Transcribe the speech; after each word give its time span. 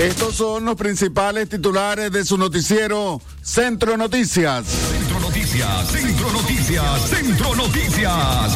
Estos 0.00 0.34
son 0.34 0.64
los 0.64 0.76
principales 0.76 1.46
titulares 1.50 2.10
de 2.10 2.24
su 2.24 2.38
noticiero 2.38 3.20
Centro 3.42 3.98
Noticias. 3.98 4.64
Centro 4.66 5.20
Noticias, 5.20 5.90
Centro 5.90 6.32
Noticias, 6.32 7.10
Centro 7.10 7.54
Noticias. 7.54 8.52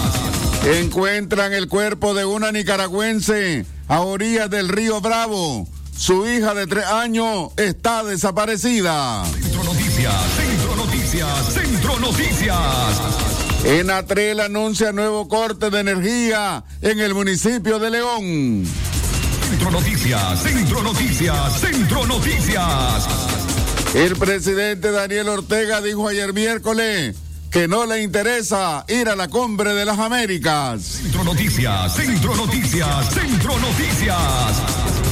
Encuentran 0.65 1.53
el 1.53 1.69
cuerpo 1.69 2.15
de 2.15 2.25
una 2.25 2.51
nicaragüense 2.51 3.67
a 3.89 4.01
orillas 4.01 4.49
del 4.49 4.71
río 4.71 5.03
Bravo. 5.03 5.69
Su 5.95 6.27
hija 6.27 6.55
de 6.55 6.67
tres 6.67 6.87
años 6.87 7.51
está 7.59 8.03
desaparecida. 8.05 9.23
Centro 9.27 9.65
Noticias, 9.65 10.15
Centro 10.39 10.77
Noticias, 10.77 11.53
Centro 11.53 12.01
Noticias. 12.01 12.57
Enatrel 13.67 14.41
anuncia 14.41 14.93
nuevo 14.93 15.29
corte 15.29 15.69
de 15.69 15.81
energía 15.81 16.65
en 16.81 17.01
el 17.01 17.13
municipio 17.13 17.79
de 17.79 17.91
León. 17.91 18.65
Centro 19.55 19.71
Noticias, 19.71 20.43
Centro 20.43 20.83
Noticias, 20.83 21.61
Centro 21.61 22.07
Noticias. 22.09 23.07
El 23.95 24.17
presidente 24.17 24.91
Daniel 24.91 25.29
Ortega 25.29 25.81
dijo 25.81 26.09
ayer 26.09 26.33
miércoles 26.33 27.15
que 27.53 27.69
no 27.69 27.87
le 27.87 28.03
interesa 28.03 28.85
ir 28.89 29.09
a 29.09 29.15
la 29.15 29.29
cumbre 29.29 29.73
de 29.73 29.85
las 29.85 30.01
Américas. 30.01 30.83
Centro 30.83 31.23
Noticias, 31.23 31.95
Centro 31.95 32.35
Noticias, 32.35 33.15
Centro 33.15 33.57
Noticias. 33.61 34.57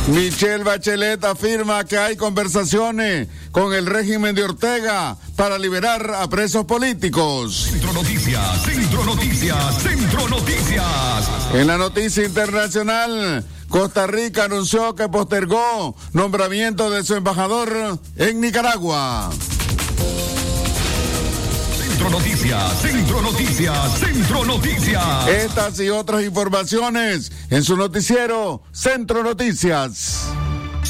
Michelle 0.09 0.65
Bachelet 0.65 1.25
afirma 1.25 1.85
que 1.85 1.97
hay 1.97 2.17
conversaciones 2.17 3.29
con 3.53 3.73
el 3.73 3.87
régimen 3.87 4.35
de 4.35 4.43
Ortega 4.43 5.17
para 5.37 5.57
liberar 5.57 6.15
a 6.17 6.29
presos 6.29 6.65
políticos. 6.65 7.69
Centro 7.71 7.93
Noticias, 7.93 8.63
Centro 8.65 9.05
Noticias, 9.05 9.79
Centro 9.81 10.29
Noticias. 10.29 10.85
En 11.55 11.69
la 11.69 11.79
noticia 11.79 12.25
internacional, 12.25 13.47
Costa 13.73 14.07
Rica 14.07 14.45
anunció 14.45 14.95
que 14.95 15.09
postergó 15.09 15.97
nombramiento 16.13 16.91
de 16.91 17.03
su 17.05 17.15
embajador 17.15 17.99
en 18.17 18.39
Nicaragua. 18.39 19.31
Centro 21.79 22.11
Noticias, 22.11 22.83
Centro 22.83 23.23
Noticias, 23.23 23.99
Centro 23.99 24.45
Noticias. 24.45 25.27
Estas 25.27 25.81
y 25.81 25.89
otras 25.89 26.23
informaciones 26.23 27.33
en 27.49 27.65
su 27.65 27.75
noticiero 27.79 28.63
Centro 28.73 29.23
Noticias. 29.23 30.27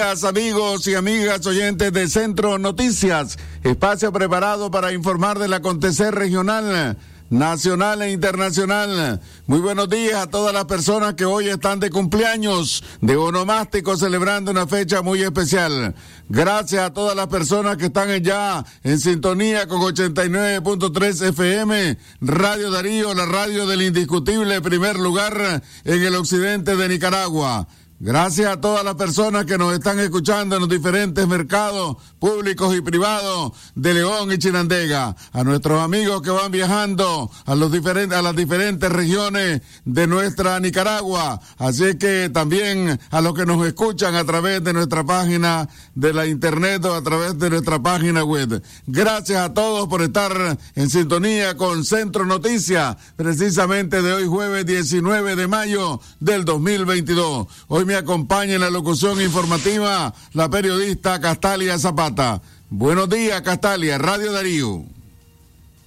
Amigos 0.00 0.86
y 0.86 0.94
amigas 0.94 1.46
oyentes 1.46 1.92
de 1.92 2.08
Centro 2.08 2.58
Noticias, 2.58 3.38
espacio 3.62 4.10
preparado 4.10 4.70
para 4.70 4.94
informar 4.94 5.38
del 5.38 5.52
acontecer 5.52 6.14
regional, 6.14 6.96
nacional 7.28 8.00
e 8.00 8.10
internacional. 8.10 9.20
Muy 9.46 9.60
buenos 9.60 9.90
días 9.90 10.14
a 10.14 10.26
todas 10.26 10.54
las 10.54 10.64
personas 10.64 11.14
que 11.14 11.26
hoy 11.26 11.48
están 11.48 11.80
de 11.80 11.90
cumpleaños, 11.90 12.82
de 13.02 13.16
onomástico, 13.16 13.94
celebrando 13.98 14.50
una 14.50 14.66
fecha 14.66 15.02
muy 15.02 15.22
especial. 15.22 15.94
Gracias 16.30 16.82
a 16.82 16.94
todas 16.94 17.14
las 17.14 17.26
personas 17.26 17.76
que 17.76 17.86
están 17.86 18.08
ya 18.22 18.64
en 18.82 18.98
sintonía 18.98 19.68
con 19.68 19.82
89.3 19.82 21.28
FM, 21.28 21.98
Radio 22.22 22.70
Darío, 22.70 23.12
la 23.12 23.26
radio 23.26 23.66
del 23.66 23.82
indiscutible 23.82 24.62
primer 24.62 24.98
lugar 24.98 25.62
en 25.84 26.02
el 26.02 26.16
occidente 26.16 26.74
de 26.74 26.88
Nicaragua. 26.88 27.68
Gracias 28.02 28.50
a 28.50 28.58
todas 28.58 28.82
las 28.82 28.94
personas 28.94 29.44
que 29.44 29.58
nos 29.58 29.74
están 29.74 30.00
escuchando 30.00 30.56
en 30.56 30.62
los 30.62 30.70
diferentes 30.70 31.28
mercados 31.28 31.98
públicos 32.18 32.74
y 32.74 32.80
privados 32.80 33.52
de 33.74 33.92
León 33.92 34.32
y 34.32 34.38
Chinandega, 34.38 35.14
a 35.34 35.44
nuestros 35.44 35.82
amigos 35.82 36.22
que 36.22 36.30
van 36.30 36.50
viajando 36.50 37.30
a 37.44 37.54
los 37.54 37.70
diferentes 37.70 38.16
a 38.16 38.22
las 38.22 38.34
diferentes 38.34 38.90
regiones 38.90 39.60
de 39.84 40.06
nuestra 40.06 40.58
Nicaragua, 40.60 41.42
así 41.58 41.98
que 41.98 42.30
también 42.30 42.98
a 43.10 43.20
los 43.20 43.34
que 43.34 43.44
nos 43.44 43.66
escuchan 43.66 44.14
a 44.14 44.24
través 44.24 44.64
de 44.64 44.72
nuestra 44.72 45.04
página 45.04 45.68
de 45.94 46.14
la 46.14 46.24
internet 46.24 46.82
o 46.86 46.94
a 46.94 47.02
través 47.02 47.38
de 47.38 47.50
nuestra 47.50 47.82
página 47.82 48.24
web. 48.24 48.62
Gracias 48.86 49.42
a 49.42 49.52
todos 49.52 49.88
por 49.88 50.00
estar 50.00 50.56
en 50.74 50.88
sintonía 50.88 51.54
con 51.54 51.84
Centro 51.84 52.24
Noticias, 52.24 52.96
precisamente 53.16 54.00
de 54.00 54.14
hoy 54.14 54.26
jueves 54.26 54.64
19 54.64 55.36
de 55.36 55.48
mayo 55.48 56.00
del 56.18 56.46
2022. 56.46 57.46
Hoy 57.68 57.89
me 57.90 57.96
acompaña 57.96 58.54
en 58.54 58.60
la 58.60 58.70
locución 58.70 59.20
informativa 59.20 60.14
la 60.32 60.48
periodista 60.48 61.20
Castalia 61.20 61.76
Zapata. 61.76 62.40
Buenos 62.68 63.10
días, 63.10 63.42
Castalia, 63.42 63.98
Radio 63.98 64.32
Darío. 64.32 64.84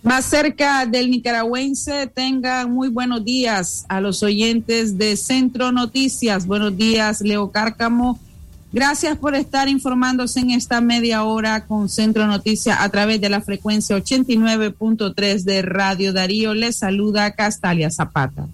Más 0.02 0.26
cerca 0.26 0.86
del 0.86 1.10
nicaragüense, 1.10 2.08
tengan 2.08 2.74
muy 2.74 2.90
buenos 2.90 3.24
días 3.24 3.86
a 3.88 4.02
los 4.02 4.22
oyentes 4.22 4.98
de 4.98 5.16
Centro 5.16 5.72
Noticias. 5.72 6.46
Buenos 6.46 6.76
días, 6.76 7.22
Leo 7.22 7.52
Cárcamo. 7.52 8.20
Gracias 8.74 9.18
por 9.18 9.34
estar 9.34 9.70
informándose 9.70 10.42
en 10.42 10.52
esta 10.52 10.82
media 10.82 11.24
hora 11.24 11.66
con 11.66 11.88
Centro 11.88 12.28
Noticias 12.28 12.80
a 12.82 12.90
través 12.90 13.22
de 13.22 13.30
la 13.30 13.40
frecuencia 13.40 13.96
89.3 13.96 15.44
de 15.44 15.62
Radio 15.62 16.12
Darío. 16.12 16.54
Les 16.54 16.76
saluda 16.76 17.32
Castalia 17.32 17.90
Zapata. 17.90 18.50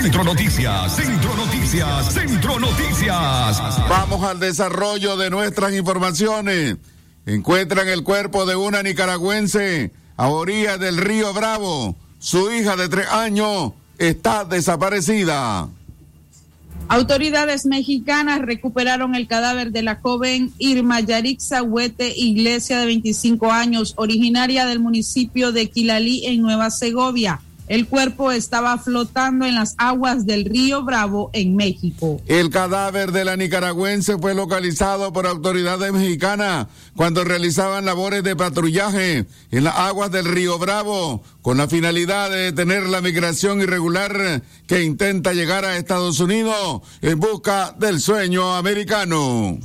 Centro 0.00 0.24
Noticias, 0.24 0.96
Centro 0.96 1.36
Noticias, 1.36 2.14
Centro 2.14 2.58
Noticias. 2.58 3.60
Vamos 3.86 4.24
al 4.24 4.40
desarrollo 4.40 5.18
de 5.18 5.28
nuestras 5.28 5.74
informaciones. 5.74 6.78
Encuentran 7.26 7.86
el 7.86 8.02
cuerpo 8.02 8.46
de 8.46 8.56
una 8.56 8.82
nicaragüense 8.82 9.92
a 10.16 10.28
orillas 10.28 10.80
del 10.80 10.96
río 10.96 11.34
Bravo. 11.34 11.96
Su 12.18 12.50
hija 12.50 12.76
de 12.76 12.88
tres 12.88 13.08
años 13.08 13.72
está 13.98 14.46
desaparecida. 14.46 15.68
Autoridades 16.88 17.66
mexicanas 17.66 18.40
recuperaron 18.40 19.14
el 19.14 19.28
cadáver 19.28 19.70
de 19.70 19.82
la 19.82 19.96
joven 19.96 20.50
Irma 20.56 21.00
Yarixa 21.00 21.62
Huete 21.62 22.14
Iglesia 22.16 22.78
de 22.78 22.86
25 22.86 23.52
años, 23.52 23.92
originaria 23.98 24.64
del 24.64 24.80
municipio 24.80 25.52
de 25.52 25.68
Quilalí 25.68 26.24
en 26.24 26.40
Nueva 26.40 26.70
Segovia. 26.70 27.42
El 27.70 27.86
cuerpo 27.86 28.32
estaba 28.32 28.76
flotando 28.78 29.46
en 29.46 29.54
las 29.54 29.76
aguas 29.78 30.26
del 30.26 30.44
río 30.44 30.82
Bravo 30.82 31.30
en 31.32 31.54
México. 31.54 32.20
El 32.26 32.50
cadáver 32.50 33.12
de 33.12 33.24
la 33.24 33.36
nicaragüense 33.36 34.18
fue 34.18 34.34
localizado 34.34 35.12
por 35.12 35.24
autoridades 35.24 35.92
mexicanas 35.92 36.66
cuando 36.96 37.22
realizaban 37.22 37.84
labores 37.84 38.24
de 38.24 38.34
patrullaje 38.34 39.24
en 39.52 39.62
las 39.62 39.76
aguas 39.76 40.10
del 40.10 40.24
río 40.24 40.58
Bravo 40.58 41.22
con 41.42 41.58
la 41.58 41.68
finalidad 41.68 42.28
de 42.28 42.38
detener 42.38 42.88
la 42.88 43.02
migración 43.02 43.60
irregular 43.60 44.42
que 44.66 44.82
intenta 44.82 45.32
llegar 45.32 45.64
a 45.64 45.76
Estados 45.76 46.18
Unidos 46.18 46.82
en 47.02 47.20
busca 47.20 47.76
del 47.78 48.00
sueño 48.00 48.56
americano. 48.56 49.60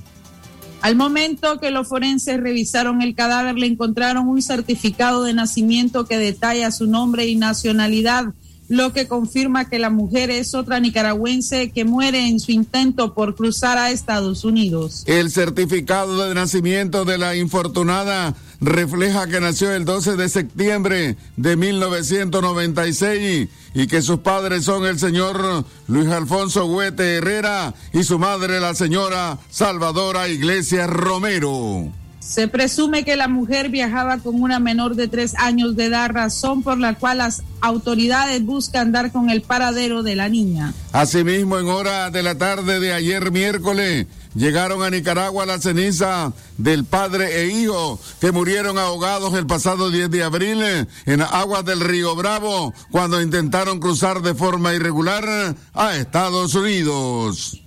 Al 0.86 0.96
momento 0.96 1.60
que 1.60 1.72
los 1.72 1.88
forenses 1.88 2.40
revisaron 2.40 3.02
el 3.02 3.16
cadáver, 3.16 3.56
le 3.56 3.66
encontraron 3.66 4.28
un 4.28 4.40
certificado 4.44 5.24
de 5.24 5.34
nacimiento 5.34 6.06
que 6.06 6.20
detalla 6.20 6.70
su 6.70 6.86
nombre 6.86 7.26
y 7.26 7.36
nacionalidad, 7.36 8.26
lo 8.68 8.94
que 8.94 9.08
confirma 9.08 9.68
que 9.68 9.80
la 9.80 9.90
mujer 9.90 10.30
es 10.30 10.54
otra 10.54 10.80
nicaragüense 10.80 11.72
que 11.72 11.86
muere 11.86 12.28
en 12.28 12.40
su 12.40 12.52
intento 12.52 13.16
por 13.16 13.34
cruzar 13.34 13.80
a 13.80 13.90
Estados 13.90 14.44
Unidos. 14.44 15.02
El 15.08 15.32
certificado 15.32 16.24
de 16.24 16.36
nacimiento 16.36 17.04
de 17.04 17.18
la 17.18 17.36
infortunada 17.36 18.36
refleja 18.62 19.26
que 19.26 19.42
nació 19.42 19.72
el 19.74 19.86
12 19.86 20.18
de 20.18 20.30
septiembre 20.30 21.18
de 21.36 21.56
1996 21.56 23.50
y 23.76 23.88
que 23.88 24.02
sus 24.02 24.20
padres 24.20 24.64
son 24.64 24.86
el 24.86 24.98
señor 24.98 25.66
Luis 25.88 26.08
Alfonso 26.08 26.66
Huete 26.66 27.18
Herrera 27.18 27.76
y 27.94 28.04
su 28.04 28.18
madre 28.18 28.60
la 28.60 28.74
señora 28.74 29.38
Salvadora 29.52 30.30
Iglesias 30.30 30.90
Romero. 30.90 31.92
Se 32.20 32.48
presume 32.48 33.04
que 33.04 33.16
la 33.16 33.28
mujer 33.28 33.70
viajaba 33.70 34.18
con 34.18 34.42
una 34.42 34.60
menor 34.60 34.96
de 34.96 35.08
tres 35.08 35.36
años 35.38 35.76
de 35.76 35.86
edad, 35.86 36.10
razón 36.10 36.64
por 36.64 36.80
la 36.80 36.96
cual 36.96 37.20
las 37.20 37.44
autoridades 37.62 38.44
buscan 38.44 38.92
dar 38.92 39.12
con 39.12 39.30
el 39.30 39.44
paradero 39.44 40.02
de 40.02 40.16
la 40.16 40.28
niña. 40.28 40.74
Asimismo, 40.92 41.60
en 41.60 41.68
hora 41.68 42.10
de 42.10 42.24
la 42.24 42.36
tarde 42.36 42.80
de 42.80 42.94
ayer 42.94 43.32
miércoles, 43.32 44.08
llegaron 44.36 44.84
a 44.84 44.90
Nicaragua 44.90 45.46
la 45.46 45.60
ceniza 45.60 46.34
del 46.58 46.86
padre 46.86 47.42
e 47.42 47.48
hijo 47.48 48.00
que 48.20 48.32
murieron 48.32 48.78
ahogados 48.78 49.34
el 49.34 49.48
pasado 49.48 49.90
10 49.90 50.12
de 50.12 50.24
abril 50.24 50.62
en 51.06 51.22
aguas 51.22 51.66
del 51.66 51.80
río 51.80 52.16
Bravo 52.16 52.74
cuando 52.92 53.22
intentaron 53.22 53.80
cruzar 53.80 54.22
de 54.22 54.36
forma 54.36 54.74
irregular 54.74 55.56
a 55.74 55.96
Estados 55.96 56.54
Unidos. 56.54 57.62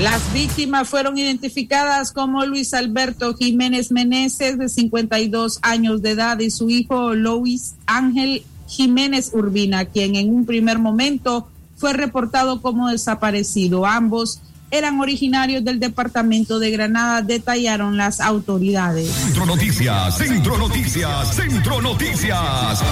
Las 0.00 0.32
víctimas 0.32 0.88
fueron 0.88 1.18
identificadas 1.18 2.12
como 2.12 2.46
Luis 2.46 2.72
Alberto 2.72 3.34
Jiménez 3.34 3.90
Meneses, 3.90 4.56
de 4.56 4.68
52 4.68 5.58
años 5.62 6.02
de 6.02 6.10
edad, 6.10 6.38
y 6.38 6.52
su 6.52 6.70
hijo 6.70 7.14
Luis 7.14 7.74
Ángel 7.86 8.44
Jiménez 8.68 9.30
Urbina, 9.32 9.86
quien 9.86 10.14
en 10.14 10.32
un 10.32 10.46
primer 10.46 10.78
momento 10.78 11.48
fue 11.76 11.94
reportado 11.94 12.62
como 12.62 12.88
desaparecido. 12.88 13.86
Ambos 13.86 14.40
eran 14.70 15.00
originarios 15.00 15.64
del 15.64 15.80
departamento 15.80 16.58
de 16.58 16.70
Granada, 16.70 17.22
detallaron 17.22 17.96
las 17.96 18.20
autoridades. 18.20 19.10
Centro 19.10 19.46
Noticias, 19.46 20.16
Centro 20.16 20.58
Noticias, 20.58 21.34
Centro 21.34 21.80
Noticias. 21.80 22.82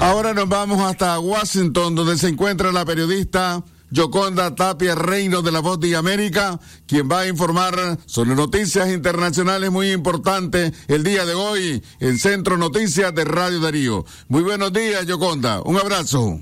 Ahora 0.00 0.32
nos 0.32 0.48
vamos 0.48 0.80
hasta 0.80 1.18
Washington, 1.18 1.94
donde 1.94 2.16
se 2.16 2.28
encuentra 2.28 2.72
la 2.72 2.84
periodista 2.84 3.62
Yoconda 3.90 4.54
Tapia 4.54 4.94
Reino 4.94 5.42
de 5.42 5.52
la 5.52 5.60
Voz 5.60 5.80
de 5.80 5.96
América, 5.96 6.60
quien 6.86 7.10
va 7.10 7.20
a 7.20 7.28
informar 7.28 7.98
sobre 8.06 8.34
noticias 8.34 8.88
internacionales 8.88 9.70
muy 9.70 9.90
importantes 9.90 10.72
el 10.88 11.02
día 11.02 11.26
de 11.26 11.34
hoy 11.34 11.82
en 11.98 12.18
Centro 12.18 12.56
Noticias 12.56 13.14
de 13.14 13.24
Radio 13.24 13.60
Darío. 13.60 14.04
Muy 14.28 14.42
buenos 14.42 14.72
días, 14.72 15.06
Yoconda. 15.06 15.60
Un 15.62 15.76
abrazo. 15.76 16.40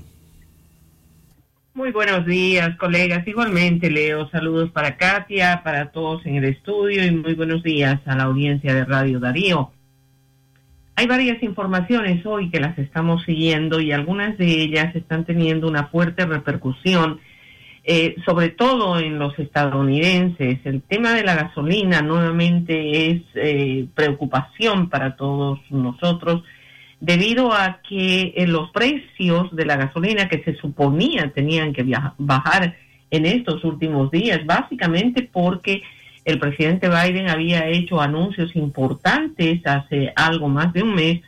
Muy 1.79 1.93
buenos 1.93 2.25
días, 2.25 2.75
colegas. 2.75 3.25
Igualmente, 3.25 3.89
Leo, 3.89 4.29
saludos 4.31 4.69
para 4.69 4.97
Katia, 4.97 5.61
para 5.63 5.91
todos 5.91 6.25
en 6.25 6.35
el 6.35 6.43
estudio 6.43 7.05
y 7.05 7.11
muy 7.11 7.35
buenos 7.35 7.63
días 7.63 8.01
a 8.05 8.17
la 8.17 8.23
audiencia 8.23 8.73
de 8.73 8.83
Radio 8.83 9.21
Darío. 9.21 9.71
Hay 10.97 11.07
varias 11.07 11.41
informaciones 11.41 12.25
hoy 12.25 12.49
que 12.49 12.59
las 12.59 12.77
estamos 12.77 13.23
siguiendo 13.23 13.79
y 13.79 13.93
algunas 13.93 14.37
de 14.37 14.61
ellas 14.61 14.93
están 14.93 15.23
teniendo 15.23 15.69
una 15.69 15.85
fuerte 15.85 16.25
repercusión 16.25 17.21
eh, 17.85 18.17
sobre 18.25 18.49
todo 18.49 18.99
en 18.99 19.17
los 19.17 19.39
estadounidenses. 19.39 20.59
El 20.65 20.81
tema 20.81 21.13
de 21.13 21.23
la 21.23 21.35
gasolina 21.35 22.01
nuevamente 22.01 23.09
es 23.09 23.21
eh, 23.35 23.87
preocupación 23.95 24.89
para 24.89 25.15
todos 25.15 25.61
nosotros 25.69 26.43
debido 26.99 27.53
a 27.53 27.81
que 27.87 28.33
eh, 28.35 28.47
los 28.47 28.71
precios 28.71 29.55
de 29.55 29.65
la 29.65 29.77
gasolina 29.77 30.27
que 30.27 30.43
se 30.43 30.55
suponía 30.55 31.31
tenían 31.33 31.73
que 31.73 31.85
bajar 32.17 32.75
en 33.11 33.25
estos 33.25 33.63
últimos 33.63 34.11
días, 34.11 34.45
básicamente 34.45 35.27
porque 35.31 35.81
el 36.25 36.39
presidente 36.39 36.89
Biden 36.89 37.29
había 37.29 37.67
hecho 37.67 38.01
anuncios 38.01 38.55
importantes 38.55 39.65
hace 39.65 40.11
algo 40.15 40.47
más 40.47 40.73
de 40.73 40.83
un 40.83 40.93
mes 40.93 41.21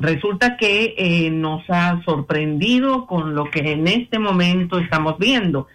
resulta 0.00 0.56
que 0.56 0.94
eh, 0.96 1.30
nos 1.30 1.62
ha 1.68 2.02
sorprendido 2.04 3.06
con 3.06 3.34
lo 3.34 3.50
que 3.50 3.60
en 3.60 3.86
este 3.86 4.18
momento 4.18 4.78
estamos 4.78 5.18
viendo. 5.18 5.68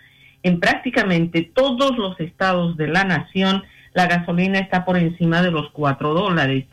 En 0.43 0.59
prácticamente 0.59 1.49
todos 1.53 1.97
los 1.97 2.19
estados 2.19 2.75
de 2.75 2.87
la 2.87 3.03
nación, 3.03 3.63
la 3.93 4.07
gasolina 4.07 4.59
está 4.59 4.83
por 4.83 4.97
encima 4.97 5.41
de 5.41 5.51
los 5.51 5.69
cuatro 5.71 6.13
dólares. 6.13 6.65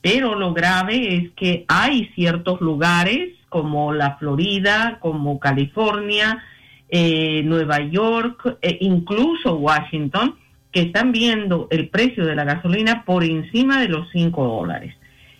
Pero 0.00 0.34
lo 0.34 0.54
grave 0.54 1.16
es 1.16 1.30
que 1.32 1.64
hay 1.68 2.10
ciertos 2.14 2.60
lugares 2.60 3.34
como 3.48 3.92
la 3.92 4.16
Florida, 4.16 4.98
como 5.00 5.38
California, 5.38 6.42
eh, 6.88 7.42
Nueva 7.44 7.80
York, 7.80 8.58
e 8.62 8.78
incluso 8.80 9.56
Washington, 9.56 10.36
que 10.72 10.82
están 10.82 11.12
viendo 11.12 11.66
el 11.70 11.88
precio 11.88 12.24
de 12.24 12.36
la 12.36 12.44
gasolina 12.44 13.04
por 13.04 13.24
encima 13.24 13.80
de 13.80 13.88
los 13.88 14.08
cinco 14.12 14.44
dólares. 14.44 14.94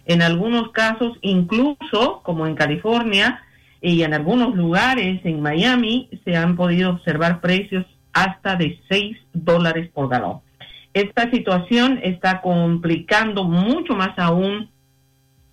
En 0.06 0.22
algunos 0.22 0.72
casos, 0.72 1.16
incluso 1.22 2.20
como 2.22 2.46
en 2.46 2.56
California 2.56 3.42
y 3.80 4.02
en 4.02 4.12
algunos 4.12 4.54
lugares 4.56 5.20
en 5.24 5.40
Miami, 5.40 6.08
se 6.24 6.36
han 6.36 6.56
podido 6.56 6.90
observar 6.90 7.40
precios 7.40 7.86
hasta 8.12 8.56
de 8.56 8.78
6 8.88 9.16
dólares 9.32 9.88
por 9.94 10.08
galón. 10.08 10.40
Esta 10.92 11.30
situación 11.30 12.00
está 12.02 12.40
complicando 12.40 13.44
mucho 13.44 13.94
más 13.94 14.18
aún 14.18 14.70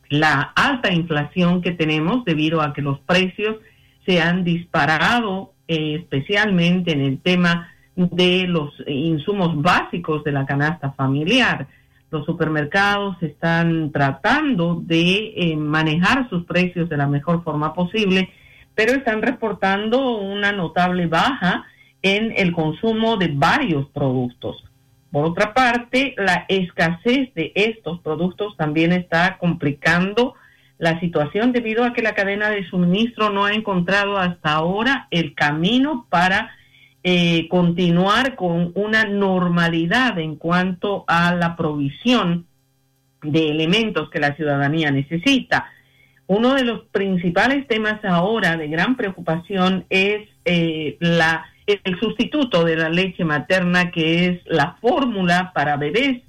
la 0.10 0.42
alta 0.56 0.92
inflación 0.92 1.62
que 1.62 1.72
tenemos 1.72 2.26
debido 2.26 2.62
a 2.62 2.74
que 2.74 2.82
los 2.82 3.00
precios 3.02 3.58
se 4.06 4.22
han 4.22 4.44
disparado, 4.44 5.54
eh, 5.68 5.96
especialmente 6.00 6.94
en 6.94 7.02
el 7.02 7.20
tema 7.20 7.70
de 7.96 8.46
los 8.48 8.74
insumos 8.88 9.62
básicos 9.62 10.24
de 10.24 10.32
la 10.32 10.46
canasta 10.46 10.92
familiar 10.92 11.68
los 12.10 12.26
supermercados 12.26 13.22
están 13.22 13.92
tratando 13.92 14.82
de 14.82 15.34
eh, 15.36 15.58
manejar 15.58 16.30
sus 16.30 16.46
precios 16.46 16.88
de 16.90 16.98
la 16.98 17.08
mejor 17.08 17.44
forma 17.44 17.74
posible, 17.74 18.30
pero 18.76 18.94
están 18.94 19.22
reportando 19.22 20.18
una 20.18 20.52
notable 20.52 21.08
baja 21.08 21.66
en 22.02 22.34
el 22.38 22.54
consumo 22.54 23.18
de 23.18 23.30
varios 23.34 23.88
productos. 23.90 24.64
Por 25.18 25.26
otra 25.26 25.56
parte, 25.56 26.14
la 26.16 26.46
escasez 26.48 27.34
de 27.34 27.52
estos 27.56 28.00
productos 28.02 28.56
también 28.56 28.92
está 28.92 29.40
complicando 29.40 30.36
la 30.78 31.00
situación 31.00 31.54
debido 31.54 31.84
a 31.84 31.94
que 31.94 32.04
la 32.04 32.14
cadena 32.14 32.52
de 32.52 32.70
suministro 32.70 33.32
no 33.32 33.46
ha 33.46 33.54
encontrado 33.54 34.20
hasta 34.20 34.52
ahora 34.52 35.08
el 35.10 35.34
camino 35.34 36.06
para 36.12 36.52
eh, 37.02 37.48
continuar 37.50 38.36
con 38.36 38.72
una 38.76 39.06
normalidad 39.06 40.20
en 40.20 40.36
cuanto 40.36 41.04
a 41.08 41.34
la 41.34 41.56
provisión 41.56 42.46
de 43.24 43.50
elementos 43.50 44.12
que 44.12 44.20
la 44.20 44.36
ciudadanía 44.36 44.92
necesita. 44.92 45.72
Uno 46.28 46.54
de 46.54 46.64
los 46.64 46.82
principales 46.92 47.66
temas 47.66 48.06
ahora 48.06 48.56
de 48.56 48.68
gran 48.68 48.96
preocupación 48.96 49.84
es 49.90 50.30
eh, 50.46 50.96
la, 51.00 51.44
el 51.68 52.00
sustituto 52.00 52.64
de 52.64 52.78
la 52.78 52.90
leche 52.90 53.26
materna, 53.26 53.92
que 53.92 54.28
es 54.28 54.40
la 54.46 54.78
fórmula 54.82 55.52
para 55.54 55.76
bebés, 55.76 56.22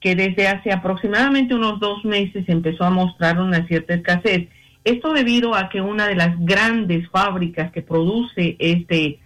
que 0.00 0.16
desde 0.16 0.48
hace 0.48 0.72
aproximadamente 0.72 1.54
unos 1.54 1.78
dos 1.78 2.04
meses 2.04 2.44
empezó 2.48 2.84
a 2.84 2.90
mostrar 2.90 3.40
una 3.40 3.66
cierta 3.68 3.94
escasez. 3.94 4.48
Esto 4.84 5.12
debido 5.12 5.54
a 5.54 5.68
que 5.68 5.80
una 5.80 6.08
de 6.08 6.16
las 6.16 6.34
grandes 6.40 7.08
fábricas 7.08 7.70
que 7.70 7.82
produce 7.82 8.56
este 8.58 9.20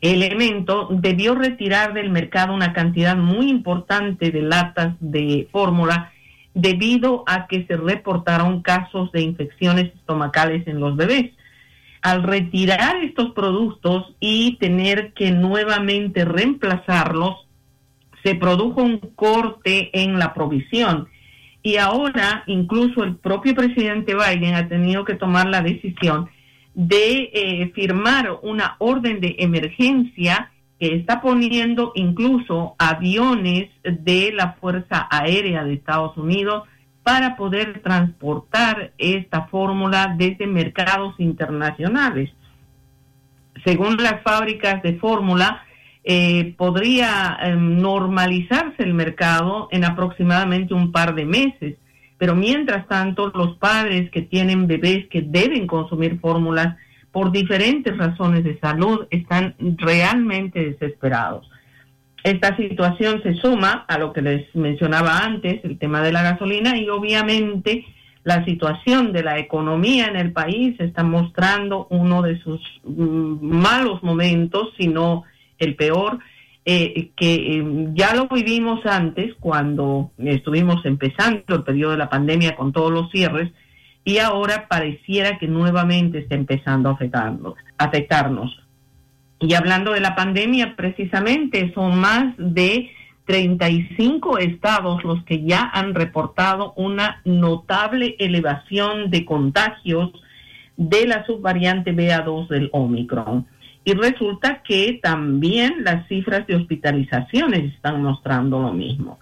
elemento 0.00 0.88
debió 0.90 1.36
retirar 1.36 1.94
del 1.94 2.10
mercado 2.10 2.52
una 2.52 2.72
cantidad 2.72 3.16
muy 3.16 3.48
importante 3.48 4.30
de 4.32 4.42
latas 4.42 4.94
de 5.00 5.48
fórmula 5.52 6.12
debido 6.54 7.22
a 7.26 7.46
que 7.46 7.64
se 7.66 7.76
reportaron 7.76 8.62
casos 8.62 9.12
de 9.12 9.22
infecciones 9.22 9.94
estomacales 9.94 10.66
en 10.66 10.80
los 10.80 10.96
bebés. 10.96 11.30
Al 12.02 12.22
retirar 12.22 12.96
estos 13.02 13.32
productos 13.32 14.14
y 14.20 14.56
tener 14.56 15.12
que 15.14 15.30
nuevamente 15.32 16.24
reemplazarlos, 16.24 17.48
se 18.22 18.34
produjo 18.34 18.82
un 18.82 18.98
corte 18.98 19.90
en 19.92 20.18
la 20.18 20.34
provisión. 20.34 21.08
Y 21.62 21.76
ahora 21.76 22.44
incluso 22.46 23.02
el 23.02 23.16
propio 23.16 23.54
presidente 23.54 24.14
Biden 24.14 24.54
ha 24.54 24.68
tenido 24.68 25.04
que 25.04 25.14
tomar 25.14 25.48
la 25.48 25.62
decisión 25.62 26.28
de 26.74 27.30
eh, 27.32 27.72
firmar 27.74 28.38
una 28.42 28.76
orden 28.78 29.20
de 29.20 29.36
emergencia 29.38 30.52
que 30.78 30.94
está 30.94 31.20
poniendo 31.20 31.90
incluso 31.96 32.76
aviones 32.78 33.68
de 33.82 34.30
la 34.32 34.52
Fuerza 34.60 35.08
Aérea 35.10 35.64
de 35.64 35.74
Estados 35.74 36.16
Unidos 36.16 36.68
para 37.08 37.36
poder 37.36 37.80
transportar 37.80 38.92
esta 38.98 39.46
fórmula 39.46 40.14
desde 40.18 40.46
mercados 40.46 41.14
internacionales. 41.18 42.28
Según 43.64 43.96
las 43.96 44.20
fábricas 44.22 44.82
de 44.82 44.98
fórmula, 44.98 45.62
eh, 46.04 46.52
podría 46.58 47.38
em, 47.40 47.80
normalizarse 47.80 48.82
el 48.82 48.92
mercado 48.92 49.68
en 49.70 49.86
aproximadamente 49.86 50.74
un 50.74 50.92
par 50.92 51.14
de 51.14 51.24
meses 51.24 51.76
pero 52.18 52.34
mientras 52.34 52.86
tanto, 52.88 53.30
los 53.32 53.56
padres 53.58 54.10
que 54.10 54.22
tienen 54.22 54.66
bebés 54.66 55.06
que 55.06 55.22
deben 55.22 55.68
consumir 55.68 56.18
fórmulas 56.18 56.76
por 57.12 57.30
diferentes 57.30 57.96
razones 57.96 58.42
de 58.42 58.58
salud 58.58 59.06
están 59.10 59.54
realmente 59.58 60.58
desesperados. 60.58 61.48
Esta 62.22 62.56
situación 62.56 63.22
se 63.22 63.34
suma 63.34 63.84
a 63.86 63.98
lo 63.98 64.12
que 64.12 64.22
les 64.22 64.54
mencionaba 64.54 65.18
antes, 65.18 65.64
el 65.64 65.78
tema 65.78 66.02
de 66.02 66.12
la 66.12 66.22
gasolina 66.22 66.76
y 66.76 66.88
obviamente 66.88 67.84
la 68.24 68.44
situación 68.44 69.12
de 69.12 69.22
la 69.22 69.38
economía 69.38 70.06
en 70.06 70.16
el 70.16 70.32
país 70.32 70.78
está 70.80 71.02
mostrando 71.02 71.86
uno 71.90 72.22
de 72.22 72.38
sus 72.40 72.60
mm, 72.84 73.38
malos 73.40 74.02
momentos, 74.02 74.68
si 74.76 74.88
no 74.88 75.24
el 75.58 75.76
peor, 75.76 76.18
eh, 76.64 77.12
que 77.16 77.34
eh, 77.34 77.64
ya 77.94 78.14
lo 78.14 78.28
vivimos 78.28 78.84
antes 78.84 79.34
cuando 79.40 80.10
estuvimos 80.18 80.84
empezando 80.84 81.54
el 81.54 81.64
periodo 81.64 81.92
de 81.92 81.98
la 81.98 82.10
pandemia 82.10 82.56
con 82.56 82.72
todos 82.72 82.92
los 82.92 83.10
cierres 83.10 83.50
y 84.04 84.18
ahora 84.18 84.68
pareciera 84.68 85.38
que 85.38 85.46
nuevamente 85.46 86.18
está 86.18 86.34
empezando 86.34 86.90
a 86.90 86.92
afectarnos. 86.92 87.54
afectarnos. 87.78 88.67
Y 89.40 89.54
hablando 89.54 89.92
de 89.92 90.00
la 90.00 90.16
pandemia, 90.16 90.74
precisamente 90.76 91.72
son 91.74 91.98
más 91.98 92.34
de 92.38 92.90
35 93.26 94.38
estados 94.38 95.04
los 95.04 95.22
que 95.24 95.44
ya 95.44 95.70
han 95.72 95.94
reportado 95.94 96.72
una 96.76 97.20
notable 97.24 98.16
elevación 98.18 99.10
de 99.10 99.24
contagios 99.24 100.10
de 100.76 101.06
la 101.06 101.26
subvariante 101.26 101.94
BA2 101.94 102.48
del 102.48 102.70
Omicron. 102.72 103.46
Y 103.84 103.92
resulta 103.92 104.62
que 104.62 104.98
también 105.02 105.84
las 105.84 106.08
cifras 106.08 106.46
de 106.46 106.56
hospitalizaciones 106.56 107.72
están 107.74 108.02
mostrando 108.02 108.60
lo 108.60 108.72
mismo. 108.72 109.18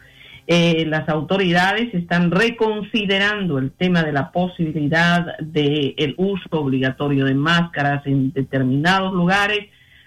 Eh, 0.46 0.84
las 0.86 1.08
autoridades 1.08 1.92
están 1.92 2.30
reconsiderando 2.30 3.58
el 3.58 3.72
tema 3.72 4.04
de 4.04 4.12
la 4.12 4.30
posibilidad 4.30 5.36
del 5.38 6.14
uso 6.16 6.48
obligatorio 6.50 7.24
de 7.24 7.34
máscaras 7.34 8.06
en 8.06 8.32
determinados 8.32 9.12
lugares 9.12 9.66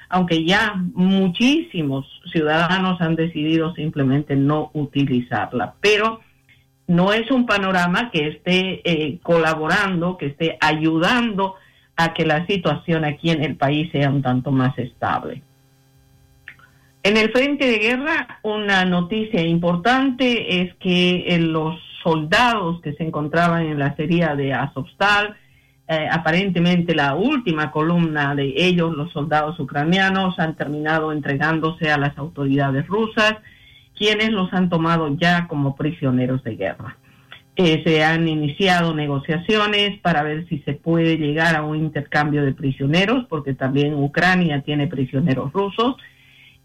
aunque 0.10 0.44
ya 0.44 0.74
muchísimos 0.94 2.06
ciudadanos 2.32 3.00
han 3.00 3.16
decidido 3.16 3.74
simplemente 3.76 4.36
no 4.36 4.72
utilizarla. 4.74 5.76
Pero 5.80 6.20
no 6.88 7.14
es 7.14 7.30
un 7.30 7.46
panorama 7.46 8.10
que 8.12 8.28
esté 8.28 8.82
eh, 8.84 9.20
colaborando, 9.22 10.18
que 10.18 10.26
esté 10.28 10.58
ayudando 10.60 11.56
a 11.96 12.14
que 12.14 12.26
la 12.26 12.48
situación 12.48 13.06
aquí 13.06 13.30
en 13.30 13.44
el 13.44 13.56
país 13.56 13.92
sea 13.92 14.10
un 14.10 14.24
tanto 14.24 14.52
más 14.52 14.78
estable. 14.80 15.44
En 17.04 17.16
el 17.16 17.32
frente 17.32 17.66
de 17.66 17.78
guerra, 17.78 18.40
una 18.42 18.86
noticia 18.86 19.42
importante 19.42 20.62
es 20.62 20.76
que 20.76 21.26
eh, 21.28 21.40
los 21.40 21.80
soldados 22.04 22.82
que 22.82 22.94
se 22.94 23.04
encontraban 23.04 23.68
en 23.68 23.80
la 23.80 23.96
serie 23.96 24.28
de 24.36 24.54
Azovstal, 24.54 25.36
eh, 25.92 26.08
aparentemente 26.12 26.94
la 26.94 27.16
última 27.16 27.72
columna 27.72 28.36
de 28.36 28.54
ellos, 28.56 28.96
los 28.96 29.12
soldados 29.12 29.60
ucranianos, 29.60 30.38
han 30.38 30.56
terminado 30.56 31.12
entregándose 31.12 31.92
a 31.92 31.98
las 31.98 32.16
autoridades 32.16 32.86
rusas, 32.86 33.38
quienes 33.98 34.30
los 34.30 34.54
han 34.54 34.70
tomado 34.70 35.18
ya 35.18 35.48
como 35.48 35.76
prisioneros 35.76 36.44
de 36.44 36.56
guerra. 36.56 36.96
Eh, 37.56 37.82
se 37.84 38.04
han 38.04 38.28
iniciado 38.28 38.94
negociaciones 38.94 40.00
para 40.02 40.22
ver 40.22 40.48
si 40.48 40.60
se 40.60 40.74
puede 40.74 41.18
llegar 41.18 41.56
a 41.56 41.64
un 41.64 41.78
intercambio 41.78 42.46
de 42.46 42.54
prisioneros, 42.54 43.26
porque 43.28 43.56
también 43.56 43.96
Ucrania 43.96 44.62
tiene 44.62 44.86
prisioneros 44.86 45.52
rusos, 45.52 45.96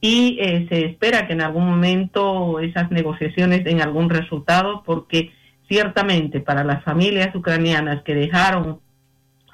y 0.02 0.37
eh, 0.38 0.66
se 0.69 0.85
espera 0.85 1.26
que 1.26 1.33
en 1.33 1.40
algún 1.40 1.66
momento 1.66 2.61
esas 2.61 2.90
negociaciones 2.90 3.64
den 3.64 3.81
algún 3.81 4.11
resultado, 4.11 4.83
porque 4.85 5.33
ciertamente 5.66 6.40
para 6.40 6.62
las 6.62 6.85
familias 6.85 7.35
ucranianas 7.35 8.02
que 8.02 8.14
dejaron 8.14 8.84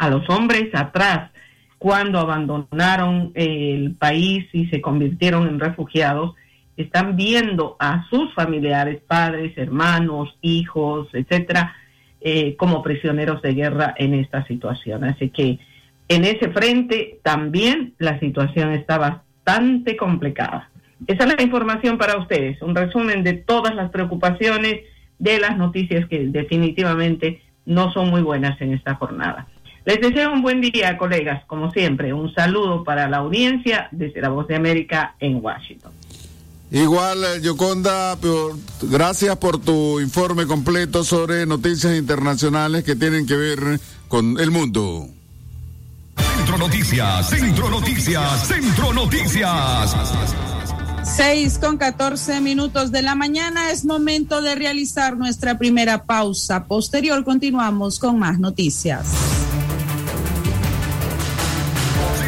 a 0.01 0.09
los 0.09 0.29
hombres 0.31 0.75
atrás 0.75 1.31
cuando 1.77 2.19
abandonaron 2.19 3.33
el 3.35 3.95
país 3.97 4.47
y 4.55 4.67
se 4.69 4.81
convirtieron 4.81 5.47
en 5.47 5.61
refugiados, 5.61 6.35
están 6.77 7.17
viendo 7.17 7.77
a 7.79 8.07
sus 8.09 8.33
familiares, 8.33 9.03
padres, 9.07 9.53
hermanos, 9.57 10.35
hijos, 10.41 11.09
etcétera, 11.13 11.75
eh, 12.23 12.57
como 12.57 12.83
prisioneros 12.83 13.43
de 13.43 13.53
guerra 13.53 13.95
en 13.99 14.15
esta 14.15 14.47
situación. 14.47 15.05
Así 15.05 15.29
que 15.29 15.59
en 16.09 16.25
ese 16.25 16.49
frente 16.51 17.21
también 17.23 17.93
la 17.99 18.19
situación 18.21 18.73
está 18.73 18.97
bastante 18.97 19.99
complicada. 19.99 20.71
Esa 21.07 21.25
es 21.25 21.37
la 21.37 21.43
información 21.43 21.99
para 21.99 22.17
ustedes, 22.17 22.61
un 22.63 22.75
resumen 22.75 23.23
de 23.23 23.35
todas 23.35 23.75
las 23.75 23.91
preocupaciones, 23.91 24.81
de 25.19 25.39
las 25.39 25.59
noticias 25.59 26.07
que 26.09 26.27
definitivamente 26.29 27.43
no 27.67 27.93
son 27.93 28.09
muy 28.09 28.23
buenas 28.23 28.59
en 28.63 28.73
esta 28.73 28.95
jornada. 28.95 29.47
Les 29.85 30.01
deseo 30.01 30.33
un 30.33 30.43
buen 30.43 30.61
día, 30.61 30.97
colegas. 30.99 31.45
Como 31.47 31.71
siempre, 31.71 32.13
un 32.13 32.33
saludo 32.35 32.85
para 32.85 33.09
la 33.09 33.19
audiencia 33.19 33.89
desde 33.91 34.21
la 34.21 34.29
Voz 34.29 34.47
de 34.47 34.57
América 34.57 35.15
en 35.21 35.43
Washington. 35.43 35.93
Igual, 36.71 37.25
eh, 37.25 37.41
Yoconda, 37.43 38.17
gracias 38.83 39.37
por 39.39 39.61
tu 39.61 39.99
informe 39.99 40.47
completo 40.47 41.03
sobre 41.03 41.45
noticias 41.45 41.97
internacionales 41.97 42.85
que 42.85 42.95
tienen 42.95 43.27
que 43.27 43.35
ver 43.35 43.81
con 44.07 44.39
el 44.39 44.53
mundo. 44.53 45.09
Centro 46.37 46.59
Noticias, 46.59 47.29
Centro 47.29 47.71
Noticias, 47.71 48.47
Centro 48.47 48.93
Noticias. 48.93 49.97
6 51.03 51.59
con 51.59 51.77
14 51.77 52.41
minutos 52.41 52.93
de 52.93 53.03
la 53.03 53.15
mañana 53.15 53.71
es 53.73 53.85
momento 53.85 54.41
de 54.41 54.55
realizar 54.55 55.17
nuestra 55.17 55.59
primera 55.59 56.05
pausa. 56.05 56.67
Posterior 56.67 57.25
continuamos 57.25 57.99
con 57.99 58.19
más 58.19 58.39
noticias. 58.39 59.30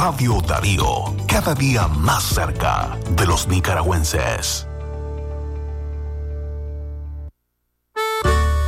Radio 0.00 0.40
Darío, 0.40 1.12
cada 1.26 1.56
día 1.56 1.88
más 1.88 2.22
cerca 2.22 2.96
de 3.16 3.26
los 3.26 3.48
nicaragüenses. 3.48 4.64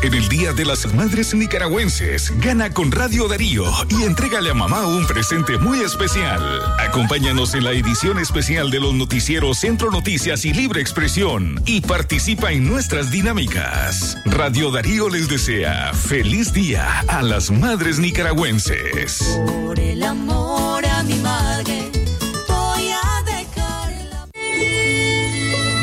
En 0.02 0.12
el 0.12 0.28
Día 0.28 0.52
de 0.52 0.64
las 0.64 0.92
Madres 0.92 1.32
Nicaragüenses, 1.32 2.32
gana 2.40 2.70
con 2.70 2.90
Radio 2.90 3.28
Darío 3.28 3.62
y 3.90 4.02
entrégale 4.02 4.50
a 4.50 4.54
mamá 4.54 4.84
un 4.88 5.06
presente 5.06 5.56
muy 5.56 5.78
especial. 5.78 6.42
Acompáñanos 6.80 7.54
en 7.54 7.62
la 7.62 7.70
edición 7.70 8.18
especial 8.18 8.72
de 8.72 8.80
los 8.80 8.92
noticieros 8.94 9.58
Centro 9.58 9.92
Noticias 9.92 10.44
y 10.44 10.52
Libre 10.52 10.80
Expresión 10.80 11.62
y 11.64 11.80
participa 11.80 12.50
en 12.50 12.68
nuestras 12.68 13.12
dinámicas. 13.12 14.18
Radio 14.24 14.72
Darío 14.72 15.08
les 15.08 15.28
desea 15.28 15.92
feliz 15.94 16.52
día 16.52 17.04
a 17.06 17.22
las 17.22 17.52
madres 17.52 18.00
nicaragüenses. 18.00 19.38
Por 19.46 19.78
el 19.78 20.02
amor 20.02 20.69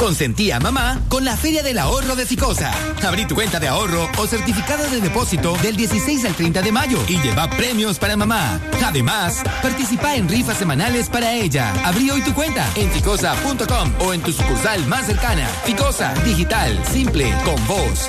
Consentí 0.00 0.50
a 0.50 0.58
mamá 0.58 0.98
con 1.10 1.26
la 1.26 1.36
Feria 1.36 1.62
del 1.62 1.78
Ahorro 1.78 2.16
de 2.16 2.24
Ficosa. 2.24 2.72
Abrí 3.06 3.26
tu 3.26 3.34
cuenta 3.34 3.60
de 3.60 3.68
ahorro 3.68 4.08
o 4.16 4.26
certificado 4.26 4.88
de 4.88 4.98
depósito 4.98 5.54
del 5.62 5.76
16 5.76 6.24
al 6.24 6.34
30 6.34 6.62
de 6.62 6.72
mayo 6.72 6.98
y 7.06 7.18
lleva 7.18 7.50
premios 7.50 7.98
para 7.98 8.16
mamá. 8.16 8.58
Además, 8.82 9.42
participa 9.60 10.16
en 10.16 10.26
rifas 10.26 10.56
semanales 10.56 11.10
para 11.10 11.34
ella. 11.34 11.74
Abrí 11.84 12.10
hoy 12.10 12.22
tu 12.22 12.32
cuenta 12.32 12.66
en 12.76 12.90
ficosa.com 12.90 13.92
o 14.00 14.14
en 14.14 14.22
tu 14.22 14.32
sucursal 14.32 14.86
más 14.86 15.04
cercana. 15.04 15.46
Ficosa, 15.66 16.14
digital, 16.24 16.82
simple, 16.86 17.34
con 17.44 17.66
vos. 17.66 18.08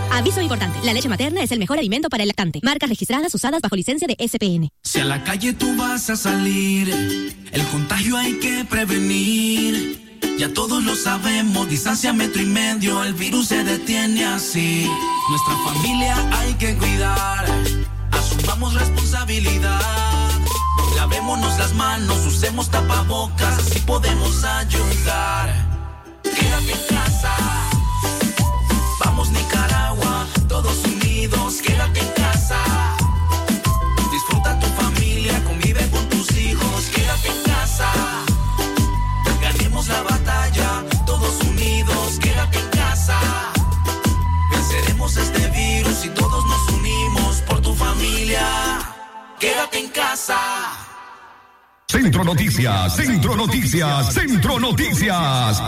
Aviso 0.11 0.41
importante, 0.41 0.77
la 0.83 0.93
leche 0.93 1.07
materna 1.07 1.41
es 1.41 1.51
el 1.53 1.59
mejor 1.59 1.79
alimento 1.79 2.09
para 2.09 2.23
el 2.23 2.27
lactante. 2.27 2.59
Marcas 2.63 2.89
registradas 2.89 3.33
usadas 3.33 3.61
bajo 3.61 3.77
licencia 3.77 4.07
de 4.07 4.17
SPN. 4.19 4.69
Si 4.83 4.99
a 4.99 5.05
la 5.05 5.23
calle 5.23 5.53
tú 5.53 5.73
vas 5.77 6.09
a 6.09 6.17
salir, 6.17 6.89
el 7.51 7.65
contagio 7.67 8.17
hay 8.17 8.33
que 8.33 8.65
prevenir. 8.65 10.19
Ya 10.37 10.53
todos 10.53 10.83
lo 10.83 10.95
sabemos, 10.95 11.69
distancia 11.69 12.11
metro 12.11 12.41
y 12.41 12.45
medio, 12.45 13.03
el 13.03 13.13
virus 13.13 13.47
se 13.47 13.63
detiene 13.63 14.25
así. 14.25 14.85
Nuestra 15.29 15.55
familia 15.73 16.15
hay 16.33 16.53
que 16.55 16.75
cuidar, 16.75 17.45
asumamos 18.11 18.73
responsabilidad. 18.73 19.81
Lavémonos 20.97 21.57
las 21.57 21.73
manos, 21.73 22.25
usemos 22.25 22.69
tapabocas, 22.69 23.60
Centro 52.01 52.23
Noticias, 52.23 52.95
Centro 52.95 53.35
Noticias, 53.35 54.11
Centro 54.11 54.59
Noticias. 54.59 55.61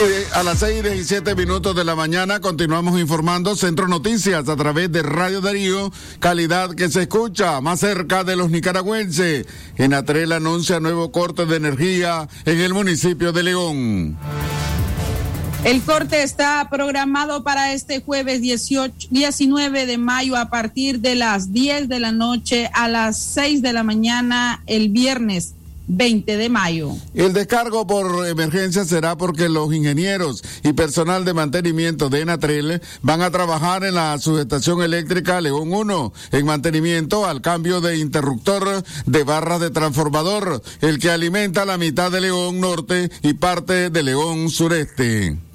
Eh, 0.00 0.26
a 0.34 0.42
las 0.42 0.58
6 0.58 0.80
y 0.80 0.82
17 0.82 1.36
minutos 1.36 1.76
de 1.76 1.84
la 1.84 1.94
mañana 1.94 2.40
continuamos 2.40 2.98
informando 2.98 3.54
Centro 3.54 3.86
Noticias 3.86 4.48
a 4.48 4.56
través 4.56 4.90
de 4.90 5.04
Radio 5.04 5.40
Darío, 5.40 5.92
calidad 6.18 6.74
que 6.74 6.88
se 6.88 7.02
escucha 7.02 7.60
más 7.60 7.78
cerca 7.78 8.24
de 8.24 8.34
los 8.34 8.50
nicaragüenses. 8.50 9.46
En 9.76 9.94
Atrel 9.94 10.32
anuncia 10.32 10.80
nuevo 10.80 11.12
corte 11.12 11.46
de 11.46 11.58
energía 11.58 12.28
en 12.46 12.60
el 12.60 12.74
municipio 12.74 13.32
de 13.32 13.44
León. 13.44 14.18
El 15.66 15.82
corte 15.82 16.22
está 16.22 16.68
programado 16.70 17.42
para 17.42 17.72
este 17.72 18.00
jueves 18.00 18.40
18, 18.40 19.08
19 19.10 19.86
de 19.86 19.98
mayo 19.98 20.36
a 20.36 20.48
partir 20.48 21.00
de 21.00 21.16
las 21.16 21.52
10 21.52 21.88
de 21.88 21.98
la 21.98 22.12
noche 22.12 22.70
a 22.72 22.86
las 22.86 23.20
6 23.20 23.62
de 23.62 23.72
la 23.72 23.82
mañana 23.82 24.62
el 24.68 24.90
viernes 24.90 25.54
20 25.88 26.36
de 26.36 26.48
mayo. 26.48 26.92
El 27.14 27.32
descargo 27.32 27.84
por 27.84 28.28
emergencia 28.28 28.84
será 28.84 29.16
porque 29.16 29.48
los 29.48 29.74
ingenieros 29.74 30.44
y 30.62 30.72
personal 30.72 31.24
de 31.24 31.34
mantenimiento 31.34 32.10
de 32.10 32.20
Enatrel 32.20 32.80
van 33.02 33.22
a 33.22 33.32
trabajar 33.32 33.82
en 33.82 33.96
la 33.96 34.16
subestación 34.18 34.82
eléctrica 34.82 35.40
León 35.40 35.72
1 35.72 36.12
en 36.30 36.46
mantenimiento 36.46 37.26
al 37.26 37.40
cambio 37.40 37.80
de 37.80 37.98
interruptor 37.98 38.84
de 39.04 39.24
barras 39.24 39.58
de 39.58 39.70
transformador, 39.70 40.62
el 40.80 41.00
que 41.00 41.10
alimenta 41.10 41.64
la 41.64 41.76
mitad 41.76 42.12
de 42.12 42.20
León 42.20 42.60
Norte 42.60 43.10
y 43.22 43.34
parte 43.34 43.90
de 43.90 44.02
León 44.04 44.48
Sureste. 44.48 45.45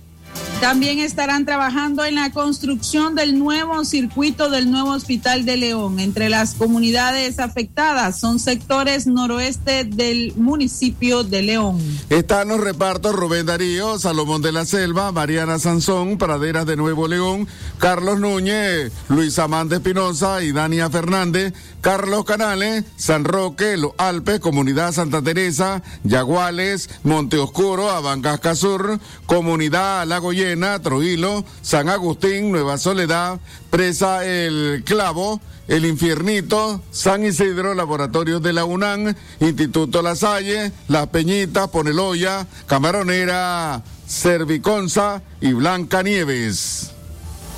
También 0.62 1.00
estarán 1.00 1.44
trabajando 1.44 2.06
en 2.06 2.14
la 2.14 2.32
construcción 2.32 3.16
del 3.16 3.40
nuevo 3.40 3.84
circuito 3.84 4.52
del 4.52 4.70
nuevo 4.70 4.92
Hospital 4.92 5.44
de 5.44 5.58
León. 5.58 6.00
Entre 6.00 6.30
las 6.30 6.54
comunidades 6.54 7.40
afectadas 7.40 8.20
son 8.20 8.38
sectores 8.38 9.08
noroeste 9.08 9.86
del 9.86 10.36
municipio 10.36 11.24
de 11.24 11.42
León. 11.42 11.80
Están 12.12 12.50
los 12.50 12.60
repartos 12.60 13.16
Rubén 13.16 13.48
Darío, 13.48 13.98
Salomón 13.98 14.44
de 14.44 14.52
la 14.52 14.66
Selva, 14.66 15.12
Mariana 15.12 15.58
Sansón, 15.58 16.20
Praderas 16.20 16.68
de 16.68 16.76
Nuevo 16.76 17.08
León, 17.08 17.48
Carlos 17.80 18.20
Núñez, 18.20 18.92
Luis 19.10 19.40
Amanda 19.40 19.78
Espinosa 19.78 20.44
y 20.44 20.52
Dania 20.52 20.92
Fernández, 20.92 21.56
Carlos 21.82 22.24
Canales, 22.24 22.86
San 22.98 23.24
Roque, 23.24 23.78
Los 23.78 23.94
Alpes, 23.98 24.40
Comunidad 24.40 24.92
Santa 24.92 25.24
Teresa, 25.24 25.82
Yaguales, 26.04 26.92
Monte 27.04 27.40
Oscuro, 27.40 27.90
Abancasca 27.90 28.54
Sur, 28.54 29.00
Comunidad 29.26 30.06
Lago 30.06 30.21
Llena, 30.30 30.80
Trujillo, 30.80 31.44
San 31.64 31.90
Agustín, 31.90 32.52
Nueva 32.52 32.78
Soledad, 32.78 33.40
Presa 33.72 34.24
El 34.24 34.84
Clavo, 34.86 35.42
El 35.68 35.86
Infiernito, 35.86 36.84
San 36.92 37.26
Isidro, 37.26 37.74
Laboratorios 37.74 38.44
de 38.44 38.54
la 38.54 38.66
UNAM, 38.66 39.16
Instituto 39.40 40.04
La 40.04 40.16
Salle, 40.16 40.72
Las 40.88 41.08
Peñitas, 41.08 41.70
Poneloya, 41.70 42.46
Camaronera, 42.68 43.82
Cerviconza 44.08 45.24
y 45.42 45.54
Blanca 45.54 46.04
Nieves. 46.04 46.92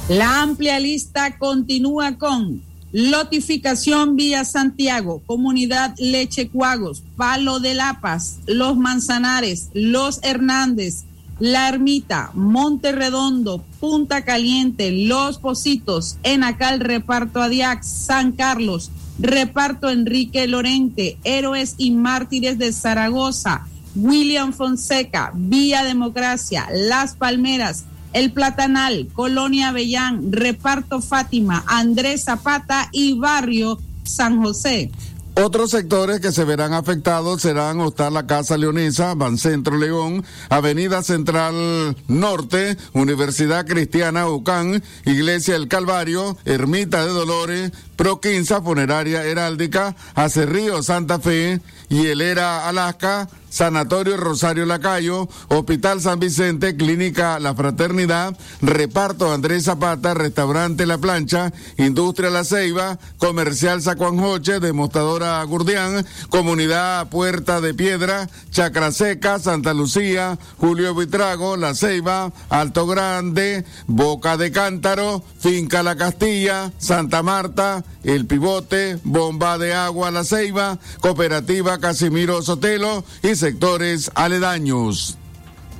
La 0.07 0.41
amplia 0.41 0.79
lista 0.79 1.37
continúa 1.37 2.17
con 2.17 2.61
Lotificación 2.93 4.15
vía 4.15 4.45
Santiago, 4.45 5.23
Comunidad 5.25 5.95
Leche 5.97 6.49
Cuagos, 6.49 7.01
Palo 7.17 7.59
de 7.59 7.73
La 7.73 7.99
Paz, 8.01 8.37
Los 8.45 8.77
Manzanares, 8.77 9.69
Los 9.73 10.19
Hernández, 10.21 11.05
La 11.43 11.67
Ermita, 11.67 12.31
Monte 12.35 12.93
Redondo, 12.93 13.65
Punta 13.81 14.23
Caliente, 14.23 14.93
Los 14.93 15.39
Positos, 15.39 16.15
Enacal, 16.23 16.79
Reparto 16.79 17.41
Adiac, 17.41 17.83
San 17.83 18.31
Carlos, 18.31 18.91
Reparto 19.19 19.89
Enrique 19.89 20.47
Lorente, 20.47 21.17
Héroes 21.25 21.75
y 21.77 21.91
Mártires 21.91 22.57
de 22.57 22.71
Zaragoza, 22.71 23.67
William 23.93 24.53
Fonseca, 24.53 25.33
Vía 25.35 25.83
Democracia, 25.83 26.69
Las 26.71 27.15
Palmeras, 27.15 27.83
el 28.13 28.31
Platanal, 28.31 29.09
Colonia 29.11 29.67
Avellán, 29.67 30.31
Reparto 30.31 31.01
Fátima, 31.01 31.65
Andrés 31.67 32.23
Zapata 32.23 32.87
y 32.93 33.19
Barrio 33.19 33.81
San 34.03 34.41
José. 34.41 34.91
Otros 35.35 35.71
sectores 35.71 36.19
que 36.19 36.31
se 36.31 36.43
verán 36.43 36.73
afectados 36.73 37.41
serán 37.41 37.79
Hostal 37.81 38.13
La 38.13 38.27
Casa 38.27 38.55
Leonesa, 38.55 39.15
Bancentro 39.15 39.77
León, 39.77 40.23
Avenida 40.49 41.01
Central 41.01 41.97
Norte, 42.07 42.77
Universidad 42.93 43.65
Cristiana 43.65 44.29
Ucán, 44.29 44.83
Iglesia 45.05 45.55
El 45.55 45.67
Calvario, 45.67 46.37
Ermita 46.45 47.03
de 47.03 47.11
Dolores, 47.11 47.71
Proquinza, 47.95 48.61
Funeraria 48.61 49.23
Heráldica, 49.23 49.95
Acerrío 50.15 50.81
Santa 50.83 51.19
Fe, 51.19 51.61
Hielera 51.89 52.67
Alaska, 52.67 53.27
Sanatorio 53.53 54.17
Rosario 54.17 54.65
Lacayo, 54.65 55.29
Hospital 55.49 56.01
San 56.01 56.19
Vicente, 56.19 56.75
Clínica 56.75 57.39
La 57.39 57.53
Fraternidad, 57.53 58.35
Reparto 58.63 59.31
Andrés 59.31 59.65
Zapata, 59.65 60.15
Restaurante 60.15 60.87
La 60.87 60.97
Plancha, 60.97 61.53
Industria 61.77 62.31
La 62.31 62.43
Ceiba, 62.45 62.97
Comercial 63.19 63.79
Sacuanjoche, 63.83 64.59
Demostradora 64.59 65.43
Gurdián, 65.43 66.03
Comunidad 66.29 67.07
Puerta 67.09 67.61
de 67.61 67.75
Piedra, 67.75 68.27
Chacra 68.49 68.91
Seca, 68.91 69.37
Santa 69.37 69.75
Lucía, 69.75 70.39
Julio 70.57 70.95
Vitrago, 70.95 71.55
La 71.55 71.75
Ceiba, 71.75 72.33
Alto 72.49 72.87
Grande, 72.87 73.65
Boca 73.85 74.35
de 74.35 74.51
Cántaro, 74.51 75.23
Finca 75.37 75.83
La 75.83 75.95
Castilla, 75.95 76.71
Santa 76.79 77.21
Marta, 77.21 77.82
El 78.03 78.25
Pivote, 78.25 78.99
Bomba 79.03 79.57
de 79.57 79.73
Agua 79.73 80.11
La 80.11 80.23
Ceiba, 80.23 80.77
Cooperativa 80.99 81.79
Casimiro 81.79 82.41
Sotelo 82.41 83.03
y 83.21 83.35
sectores 83.35 84.11
aledaños. 84.15 85.17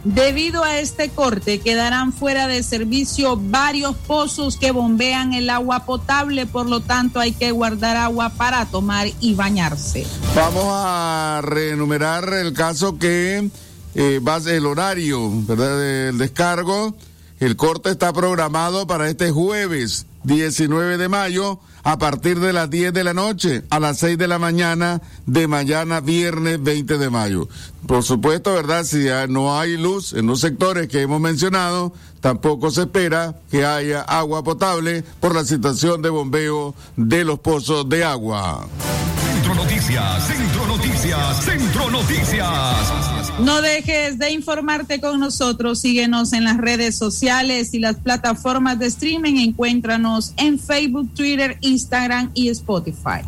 Debido 0.04 0.66
a 0.66 0.80
este 0.80 1.10
corte, 1.10 1.60
quedarán 1.60 2.12
fuera 2.12 2.48
de 2.48 2.62
servicio 2.62 3.40
varios 3.42 3.96
pozos 3.96 4.58
que 4.58 4.72
bombean 4.72 5.34
el 5.34 5.50
agua 5.50 5.86
potable, 5.86 6.46
por 6.46 6.68
lo 6.68 6.82
tanto 6.82 7.22
hay 7.22 7.32
que 7.32 7.52
guardar 7.52 7.96
agua 7.96 8.30
para 8.30 8.66
tomar 8.66 9.08
y 9.22 9.34
bañarse. 9.36 10.06
Vamos 10.36 10.66
a 10.68 11.40
reenumerar 11.42 12.34
el 12.34 12.52
caso 12.52 12.98
que 13.00 13.50
eh, 13.96 14.20
va 14.20 14.38
el 14.38 14.66
horario, 14.66 15.30
¿verdad? 15.46 15.80
Del 15.80 16.18
descargo. 16.18 16.94
El 17.44 17.58
corte 17.58 17.90
está 17.90 18.14
programado 18.14 18.88
para 18.88 19.10
este 19.10 19.32
jueves 19.32 20.06
19 20.24 20.98
de 20.98 21.10
mayo 21.10 21.60
a 21.84 21.98
partir 21.98 22.40
de 22.40 22.54
las 22.54 22.70
10 22.70 22.94
de 22.94 23.04
la 23.04 23.14
noche 23.14 23.64
a 23.70 23.82
las 23.82 23.98
6 23.98 24.18
de 24.18 24.30
la 24.30 24.40
mañana 24.40 25.02
de 25.26 25.50
mañana 25.50 26.00
viernes 26.00 26.64
20 26.64 26.98
de 26.98 27.10
mayo. 27.10 27.50
Por 27.86 28.04
supuesto, 28.04 28.54
¿verdad? 28.54 28.86
Si 28.86 29.08
no 29.28 29.60
hay 29.60 29.76
luz 29.76 30.14
en 30.14 30.28
los 30.28 30.40
sectores 30.40 30.88
que 30.88 31.02
hemos 31.02 31.20
mencionado, 31.20 31.92
tampoco 32.22 32.72
se 32.72 32.84
espera 32.84 33.36
que 33.52 33.66
haya 33.66 34.04
agua 34.04 34.42
potable 34.42 35.04
por 35.20 35.36
la 35.36 35.44
situación 35.44 36.02
de 36.02 36.10
bombeo 36.10 36.74
de 36.96 37.26
los 37.26 37.40
pozos 37.40 37.90
de 37.90 38.06
agua. 38.06 38.66
Centro 39.22 39.56
Noticias, 39.56 40.28
Centro 40.28 40.68
Noticias, 40.68 41.44
Centro 41.44 41.90
Noticias. 41.90 43.23
No 43.40 43.62
dejes 43.62 44.20
de 44.20 44.32
informarte 44.32 45.02
con 45.02 45.20
nosotros. 45.20 45.82
Síguenos 45.82 46.34
en 46.34 46.44
las 46.44 46.58
redes 46.58 46.96
sociales 46.96 47.74
y 47.74 47.80
las 47.80 47.96
plataformas 47.96 48.78
de 48.78 48.86
streaming. 48.86 49.38
Encuéntranos 49.38 50.34
en 50.38 50.60
Facebook, 50.60 51.10
Twitter, 51.16 51.58
Instagram 51.62 52.30
y 52.36 52.50
Spotify. 52.50 53.22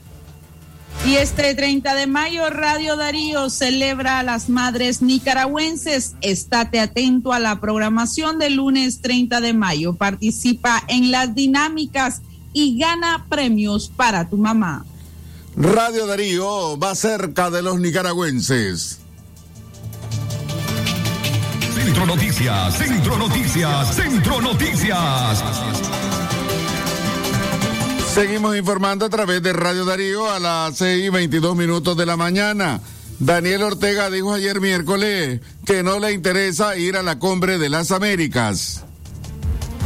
Y 1.06 1.16
este 1.16 1.54
30 1.54 1.94
de 1.94 2.06
mayo, 2.06 2.50
Radio 2.50 2.96
Darío 2.96 3.48
celebra 3.50 4.18
a 4.18 4.22
las 4.22 4.48
madres 4.48 5.00
nicaragüenses. 5.00 6.14
Estate 6.20 6.80
atento 6.80 7.32
a 7.32 7.38
la 7.38 7.60
programación 7.60 8.38
del 8.38 8.56
lunes 8.56 9.00
30 9.00 9.40
de 9.40 9.54
mayo. 9.54 9.94
Participa 9.94 10.82
en 10.88 11.10
las 11.10 11.34
dinámicas 11.34 12.20
y 12.52 12.78
gana 12.78 13.26
premios 13.28 13.88
para 13.88 14.28
tu 14.28 14.36
mamá. 14.36 14.84
Radio 15.56 16.06
Darío 16.06 16.78
va 16.78 16.94
cerca 16.94 17.50
de 17.50 17.62
los 17.62 17.80
nicaragüenses. 17.80 18.98
Centro 21.74 22.06
Noticias, 22.06 22.76
Centro 22.76 23.16
Noticias, 23.16 23.94
Centro 23.94 24.40
Noticias. 24.40 25.42
Seguimos 28.18 28.56
informando 28.56 29.04
a 29.04 29.10
través 29.10 29.44
de 29.44 29.52
Radio 29.52 29.84
Darío 29.84 30.28
a 30.28 30.40
las 30.40 30.76
6 30.78 31.04
y 31.04 31.08
22 31.08 31.54
minutos 31.54 31.96
de 31.96 32.04
la 32.04 32.16
mañana. 32.16 32.80
Daniel 33.20 33.62
Ortega 33.62 34.10
dijo 34.10 34.32
ayer 34.32 34.60
miércoles 34.60 35.40
que 35.64 35.84
no 35.84 36.00
le 36.00 36.12
interesa 36.12 36.76
ir 36.76 36.96
a 36.96 37.04
la 37.04 37.20
cumbre 37.20 37.58
de 37.58 37.68
las 37.68 37.92
Américas. 37.92 38.82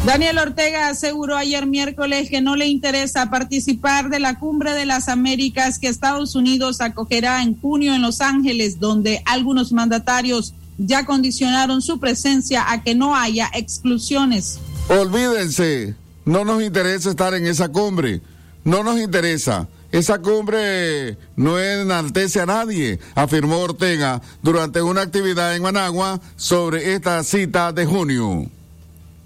Daniel 0.07 0.39
Ortega 0.39 0.89
aseguró 0.89 1.37
ayer 1.37 1.67
miércoles 1.67 2.31
que 2.31 2.41
no 2.41 2.57
le 2.57 2.69
interesa 2.69 3.29
participar 3.29 4.09
de 4.09 4.19
la 4.19 4.39
cumbre 4.39 4.73
de 4.73 4.87
las 4.87 5.11
Américas 5.11 5.79
que 5.79 5.89
Estados 5.89 6.35
Unidos 6.35 6.81
acogerá 6.81 7.43
en 7.43 7.61
junio 7.61 7.95
en 7.95 8.01
Los 8.01 8.23
Ángeles, 8.23 8.81
donde 8.81 9.21
algunos 9.27 9.73
mandatarios 9.73 10.55
ya 10.79 11.05
condicionaron 11.05 11.83
su 11.83 12.01
presencia 12.01 12.73
a 12.73 12.83
que 12.83 12.95
no 12.95 13.15
haya 13.15 13.51
exclusiones. 13.53 14.59
Olvídense, 14.89 15.97
no 16.25 16.45
nos 16.45 16.63
interesa 16.63 17.11
estar 17.11 17.35
en 17.35 17.47
esa 17.47 17.69
cumbre. 17.69 18.21
No 18.65 18.85
nos 18.85 19.01
interesa. 19.01 19.69
Esa 19.91 20.21
cumbre 20.21 21.19
no 21.37 21.59
enaltece 21.59 22.41
a 22.41 22.47
nadie, 22.47 22.99
afirmó 23.15 23.59
Ortega 23.59 24.23
durante 24.41 24.81
una 24.81 25.03
actividad 25.03 25.55
en 25.55 25.63
Managua 25.63 26.19
sobre 26.37 26.95
esta 26.95 27.23
cita 27.25 27.73
de 27.73 27.85
junio. 27.85 28.47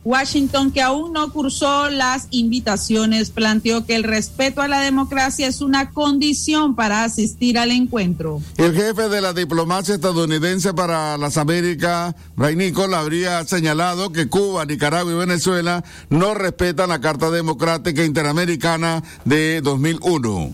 Washington, 0.06 0.70
que 0.70 0.82
aún 0.82 1.12
no 1.12 1.32
cursó 1.32 1.90
las 1.90 2.28
invitaciones, 2.30 3.30
planteó 3.30 3.84
que 3.84 3.96
el 3.96 4.04
respeto 4.04 4.62
a 4.62 4.68
la 4.68 4.80
democracia 4.80 5.48
es 5.48 5.60
una 5.60 5.90
condición 5.90 6.76
para 6.76 7.02
asistir 7.02 7.58
al 7.58 7.72
encuentro. 7.72 8.40
El 8.56 8.72
jefe 8.72 9.08
de 9.08 9.20
la 9.20 9.32
diplomacia 9.32 9.96
estadounidense 9.96 10.72
para 10.74 11.18
las 11.18 11.36
Américas, 11.36 12.14
Ray 12.36 12.54
Nichols, 12.54 12.94
habría 12.94 13.44
señalado 13.46 14.12
que 14.12 14.28
Cuba, 14.28 14.64
Nicaragua 14.64 15.12
y 15.12 15.16
Venezuela 15.16 15.82
no 16.08 16.34
respetan 16.34 16.90
la 16.90 17.00
Carta 17.00 17.32
Democrática 17.32 18.04
Interamericana 18.04 19.02
de 19.24 19.60
2001. 19.60 20.52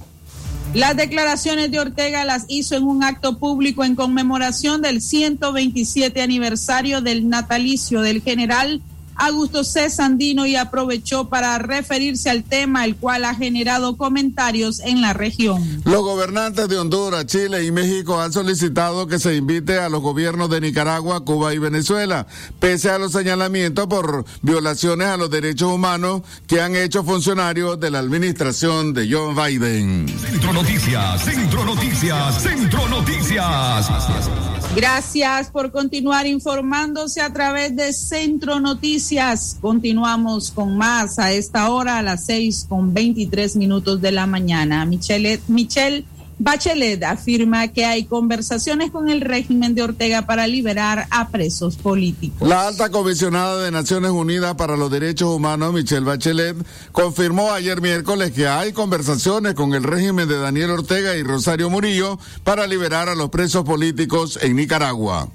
Las 0.73 0.97
declaraciones 0.97 1.71
de 1.71 1.79
Ortega 1.79 2.25
las 2.25 2.47
hizo 2.49 2.75
en 2.75 2.85
un 2.85 3.05
acto 3.05 3.37
público 3.37 3.85
en 3.85 3.97
conmemoración 3.97 4.81
del 4.81 5.03
127 5.03 6.23
aniversario 6.23 7.03
del 7.03 7.29
natalicio 7.29 8.01
del 8.01 8.23
general 8.23 8.81
Augusto 9.17 9.65
C. 9.65 9.91
Sandino 9.91 10.47
y 10.47 10.57
aprovechó 10.57 11.29
para 11.29 11.59
referirse 11.59 12.31
al 12.31 12.45
tema, 12.45 12.85
el 12.85 12.97
cual 12.97 13.25
ha 13.25 13.35
generado 13.35 13.97
comentarios 13.97 14.81
en 14.81 15.01
la 15.01 15.13
región. 15.13 15.83
Los 15.85 16.03
gobernantes 16.03 16.69
de 16.69 16.79
Honduras, 16.79 17.27
Chile 17.27 17.65
y 17.65 17.73
México 17.73 18.21
han 18.21 18.33
solicitado 18.33 19.07
que 19.07 19.19
se 19.19 19.37
invite 19.37 19.79
a 19.79 19.89
los 19.89 20.01
gobiernos 20.01 20.51
de 20.51 20.61
Nicaragua, 20.61 21.25
Cuba 21.25 21.55
y 21.55 21.59
Venezuela, 21.59 22.27
pese 22.59 22.91
a 22.91 22.99
los 22.99 23.13
señalamientos 23.13 23.87
por 23.87 24.25
violaciones 24.43 25.09
a 25.09 25.17
los 25.17 25.31
derechos 25.31 25.73
humanos 25.73 26.23
que 26.47 26.61
han 26.61 26.77
hecho 26.77 27.05
funcionarios 27.05 27.79
de 27.79 27.91
la 27.91 27.99
administración 27.99 28.93
de 28.95 29.09
John 29.11 29.35
Biden. 29.35 30.07
Centro 30.19 30.53
Noticias, 30.53 31.25
Centro 31.25 31.65
Noticias, 31.65 32.43
Centro 32.43 32.89
Noticias. 32.89 34.52
Gracias 34.75 35.51
por 35.51 35.71
continuar 35.71 36.27
informándose 36.27 37.21
a 37.21 37.31
través 37.31 37.77
de 37.77 37.93
Centro 37.93 38.59
Noticias. 38.59 39.59
Continuamos 39.61 40.51
con 40.51 40.79
más 40.79 41.19
a 41.19 41.31
esta 41.31 41.71
hora, 41.71 41.99
a 41.99 42.03
las 42.03 42.25
seis 42.25 42.65
con 42.67 42.95
veintitrés 42.95 43.55
minutos 43.55 44.01
de 44.01 44.13
la 44.13 44.27
mañana. 44.27 44.87
Michelle, 44.87 45.43
Michelle 45.47 46.07
Bachelet 46.45 47.05
afirma 47.05 47.69
que 47.69 47.85
hay 47.85 48.03
conversaciones 48.03 48.91
con 48.91 49.09
el 49.09 49.21
régimen 49.21 49.77
de 49.77 49.85
Ortega 49.85 50.23
para 50.23 50.49
liberar 50.49 51.07
a 51.11 51.29
presos 51.29 51.77
políticos. 51.77 52.49
La 52.49 52.67
alta 52.67 52.91
comisionada 52.91 53.63
de 53.63 53.71
Naciones 53.71 54.11
Unidas 54.11 54.57
para 54.57 54.77
los 54.77 54.91
Derechos 54.91 55.33
Humanos, 55.37 55.73
Michelle 55.73 56.05
Bachelet, 56.05 56.57
confirmó 56.91 57.53
ayer 57.53 57.81
miércoles 57.81 58.33
que 58.33 58.49
hay 58.49 58.73
conversaciones 58.73 59.55
con 59.55 59.73
el 59.73 59.85
régimen 59.85 60.29
de 60.29 60.37
Daniel 60.37 60.71
Ortega 60.71 61.15
y 61.15 61.23
Rosario 61.23 61.71
Murillo 61.71 62.19
para 62.43 62.67
liberar 62.67 63.09
a 63.09 63.15
los 63.15 63.31
presos 63.31 63.65
políticos 63.65 64.37
en 64.43 64.57
Nicaragua. 64.57 65.29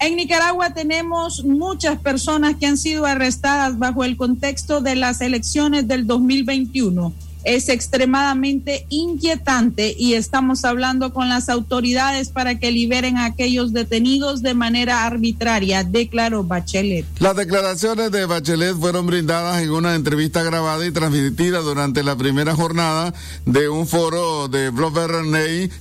En 0.00 0.16
Nicaragua 0.16 0.74
tenemos 0.74 1.44
muchas 1.44 1.98
personas 1.98 2.56
que 2.56 2.66
han 2.66 2.76
sido 2.76 3.06
arrestadas 3.06 3.78
bajo 3.78 4.04
el 4.04 4.18
contexto 4.18 4.82
de 4.82 4.96
las 4.96 5.22
elecciones 5.22 5.88
del 5.88 6.06
2021 6.06 7.14
es 7.46 7.68
extremadamente 7.68 8.86
inquietante 8.88 9.94
y 9.96 10.14
estamos 10.14 10.64
hablando 10.64 11.12
con 11.12 11.28
las 11.28 11.48
autoridades 11.48 12.28
para 12.28 12.58
que 12.58 12.72
liberen 12.72 13.16
a 13.16 13.26
aquellos 13.26 13.72
detenidos 13.72 14.42
de 14.42 14.54
manera 14.54 15.06
arbitraria, 15.06 15.84
declaró 15.84 16.42
Bachelet. 16.42 17.06
Las 17.20 17.36
declaraciones 17.36 18.10
de 18.10 18.26
Bachelet 18.26 18.76
fueron 18.76 19.06
brindadas 19.06 19.62
en 19.62 19.70
una 19.70 19.94
entrevista 19.94 20.42
grabada 20.42 20.84
y 20.84 20.90
transmitida 20.90 21.60
durante 21.60 22.02
la 22.02 22.16
primera 22.16 22.54
jornada 22.54 23.14
de 23.44 23.68
un 23.68 23.86
foro 23.86 24.48
de 24.48 24.70
Bloomberg 24.70 25.24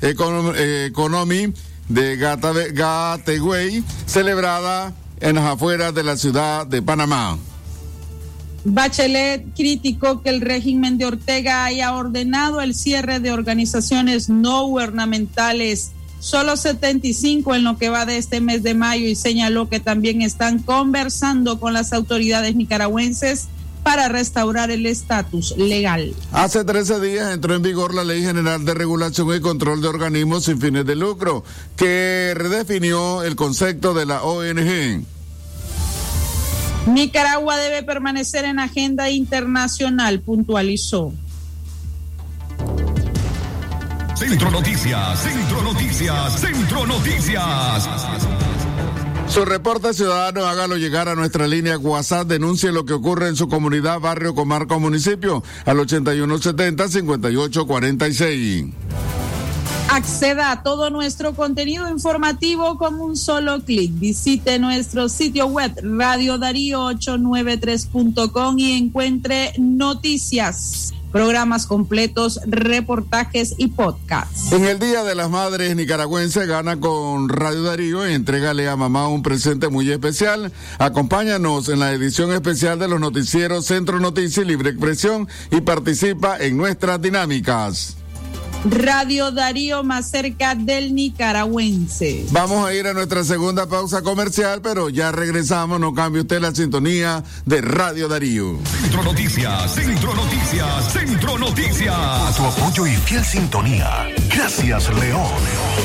Economy 0.01 1.53
de 1.89 2.17
Gateway, 2.17 3.83
celebrada 4.05 4.93
en 5.19 5.35
las 5.35 5.45
afueras 5.45 5.93
de 5.93 6.03
la 6.03 6.15
ciudad 6.17 6.67
de 6.67 6.81
Panamá. 6.81 7.37
Bachelet 8.65 9.45
criticó 9.55 10.23
que 10.23 10.31
el 10.31 10.41
régimen 10.41 10.97
de 10.97 11.05
Ortega 11.05 11.65
haya 11.65 11.93
ordenado 11.93 12.61
el 12.61 12.73
cierre 12.73 13.19
de 13.19 13.31
organizaciones 13.31 14.27
no 14.27 14.65
gubernamentales, 14.65 15.91
solo 16.19 16.57
75 16.57 17.53
en 17.53 17.63
lo 17.63 17.77
que 17.77 17.89
va 17.89 18.07
de 18.07 18.17
este 18.17 18.41
mes 18.41 18.63
de 18.63 18.73
mayo, 18.73 19.07
y 19.07 19.15
señaló 19.15 19.69
que 19.69 19.79
también 19.79 20.23
están 20.23 20.57
conversando 20.57 21.59
con 21.59 21.73
las 21.73 21.93
autoridades 21.93 22.55
nicaragüenses 22.55 23.49
para 23.83 24.09
restaurar 24.09 24.71
el 24.71 24.87
estatus 24.87 25.55
legal. 25.57 26.15
Hace 26.31 26.65
13 26.65 26.99
días 27.01 27.31
entró 27.35 27.53
en 27.53 27.61
vigor 27.61 27.93
la 27.93 28.03
Ley 28.03 28.23
General 28.23 28.65
de 28.65 28.73
Regulación 28.73 29.35
y 29.35 29.41
Control 29.41 29.79
de 29.79 29.89
Organismos 29.89 30.45
sin 30.45 30.59
fines 30.59 30.87
de 30.87 30.95
lucro, 30.95 31.43
que 31.75 32.33
redefinió 32.35 33.21
el 33.21 33.35
concepto 33.35 33.93
de 33.93 34.07
la 34.07 34.23
ONG. 34.23 35.05
Nicaragua 36.87 37.57
debe 37.57 37.83
permanecer 37.83 38.45
en 38.45 38.59
agenda 38.59 39.09
internacional, 39.09 40.21
puntualizó. 40.21 41.11
Centro 44.15 44.49
Noticias, 44.51 45.19
Centro 45.19 45.61
Noticias, 45.61 46.39
Centro 46.39 46.85
Noticias. 46.85 47.89
Su 49.27 49.43
reporte 49.43 49.93
ciudadano, 49.93 50.45
hágalo 50.45 50.77
llegar 50.77 51.09
a 51.09 51.15
nuestra 51.15 51.47
línea 51.47 51.77
WhatsApp, 51.77 52.27
denuncie 52.27 52.71
lo 52.71 52.85
que 52.85 52.93
ocurre 52.93 53.27
en 53.27 53.35
su 53.35 53.49
comunidad, 53.49 53.99
barrio, 53.99 54.33
comarca 54.35 54.75
o 54.75 54.79
municipio 54.79 55.43
al 55.65 55.79
8170-5846. 55.79 58.71
Acceda 59.95 60.51
a 60.51 60.61
todo 60.61 60.89
nuestro 60.89 61.33
contenido 61.35 61.89
informativo 61.89 62.77
con 62.77 62.99
un 62.99 63.15
solo 63.15 63.63
clic. 63.63 63.97
Visite 63.97 64.59
nuestro 64.59 65.07
sitio 65.07 65.45
web 65.45 65.71
radiodarío893.com 65.81 68.59
y 68.59 68.73
encuentre 68.73 69.53
noticias 69.57 70.93
programas 71.13 71.65
completos, 71.65 72.41
reportajes 72.45 73.55
y 73.57 73.67
podcasts. 73.67 74.51
En 74.51 74.65
el 74.65 74.79
Día 74.79 75.05
de 75.05 75.15
las 75.15 75.29
Madres 75.29 75.73
nicaragüense 75.77 76.45
gana 76.45 76.77
con 76.77 77.29
Radio 77.29 77.63
Darío 77.63 78.05
y 78.05 78.15
entrégale 78.15 78.67
a 78.67 78.75
mamá 78.75 79.07
un 79.07 79.23
presente 79.23 79.69
muy 79.69 79.89
especial. 79.89 80.51
Acompáñanos 80.77 81.69
en 81.69 81.79
la 81.79 81.93
edición 81.93 82.33
especial 82.33 82.79
de 82.79 82.89
los 82.89 82.99
noticieros 82.99 83.67
Centro 83.67 84.01
Noticias 84.01 84.45
y 84.45 84.49
Libre 84.49 84.71
Expresión 84.71 85.29
y 85.51 85.61
participa 85.61 86.37
en 86.37 86.57
nuestras 86.57 87.01
dinámicas. 87.01 87.95
Radio 88.69 89.31
Darío 89.31 89.83
más 89.83 90.09
cerca 90.09 90.55
del 90.55 90.95
nicaragüense. 90.95 92.25
Vamos 92.31 92.67
a 92.67 92.73
ir 92.73 92.87
a 92.87 92.93
nuestra 92.93 93.23
segunda 93.23 93.67
pausa 93.67 94.01
comercial, 94.01 94.61
pero 94.61 94.89
ya 94.89 95.11
regresamos, 95.11 95.79
no 95.79 95.93
cambie 95.93 96.21
usted 96.21 96.41
la 96.41 96.53
sintonía 96.53 97.23
de 97.45 97.61
Radio 97.61 98.07
Darío. 98.07 98.57
Centro 98.81 99.03
Noticias, 99.03 99.73
Centro 99.73 100.13
Noticias, 100.15 100.93
Centro 100.93 101.37
Noticias. 101.37 101.95
Por 101.95 102.35
tu 102.35 102.45
apoyo 102.45 102.87
y 102.87 102.95
fiel 102.97 103.23
sintonía. 103.23 104.07
Gracias, 104.29 104.89
León. 104.99 105.84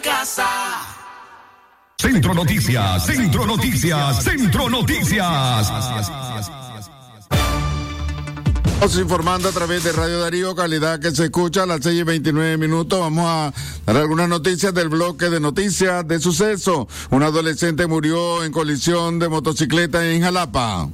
casa. 0.00 0.46
Centro 1.98 2.34
Noticias, 2.34 3.04
Centro 3.04 3.46
Noticias, 3.46 4.24
Centro 4.24 4.70
Noticias. 4.70 5.70
Estamos 8.64 8.98
informando 8.98 9.50
a 9.50 9.52
través 9.52 9.84
de 9.84 9.92
Radio 9.92 10.20
Darío, 10.20 10.54
calidad 10.54 10.98
que 10.98 11.10
se 11.10 11.24
escucha 11.24 11.64
a 11.64 11.66
las 11.66 11.80
6 11.82 12.00
y 12.00 12.02
29 12.02 12.56
minutos. 12.56 12.98
Vamos 12.98 13.26
a 13.26 13.52
dar 13.84 13.96
algunas 13.98 14.26
noticias 14.26 14.72
del 14.72 14.88
bloque 14.88 15.28
de 15.28 15.38
noticias 15.38 16.08
de 16.08 16.18
suceso. 16.18 16.88
Un 17.10 17.22
adolescente 17.22 17.86
murió 17.86 18.42
en 18.42 18.52
colisión 18.52 19.18
de 19.18 19.28
motocicleta 19.28 20.10
en 20.10 20.22
Jalapa. 20.22 20.88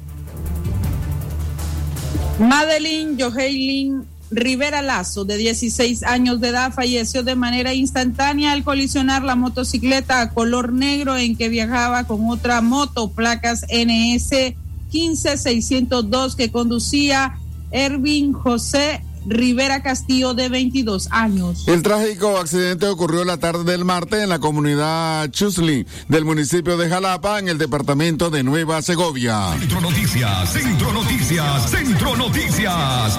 Madeline 2.40 3.16
Johailin 3.16 4.15
Rivera 4.30 4.82
Lazo, 4.82 5.24
de 5.24 5.36
16 5.36 6.02
años 6.02 6.40
de 6.40 6.48
edad, 6.48 6.72
falleció 6.72 7.22
de 7.22 7.36
manera 7.36 7.74
instantánea 7.74 8.52
al 8.52 8.64
colisionar 8.64 9.22
la 9.22 9.36
motocicleta 9.36 10.20
a 10.20 10.30
color 10.30 10.72
negro 10.72 11.16
en 11.16 11.36
que 11.36 11.48
viajaba 11.48 12.04
con 12.04 12.28
otra 12.28 12.60
moto, 12.60 13.10
placas 13.10 13.64
NS 13.70 14.54
15602, 14.90 16.36
que 16.36 16.50
conducía 16.50 17.38
Ervin 17.70 18.32
José 18.32 19.02
Rivera 19.26 19.82
Castillo, 19.82 20.34
de 20.34 20.48
22 20.48 21.08
años. 21.10 21.66
El 21.66 21.82
trágico 21.82 22.38
accidente 22.38 22.86
ocurrió 22.86 23.24
la 23.24 23.38
tarde 23.38 23.64
del 23.64 23.84
martes 23.84 24.22
en 24.22 24.28
la 24.28 24.38
comunidad 24.38 25.28
Chusli 25.30 25.84
del 26.08 26.24
municipio 26.24 26.76
de 26.76 26.88
Jalapa, 26.88 27.40
en 27.40 27.48
el 27.48 27.58
departamento 27.58 28.30
de 28.30 28.44
Nueva 28.44 28.82
Segovia. 28.82 29.56
Centro 29.58 29.80
Noticias, 29.80 30.52
Centro 30.52 30.92
Noticias, 30.92 31.70
Centro 31.70 32.16
Noticias. 32.16 33.18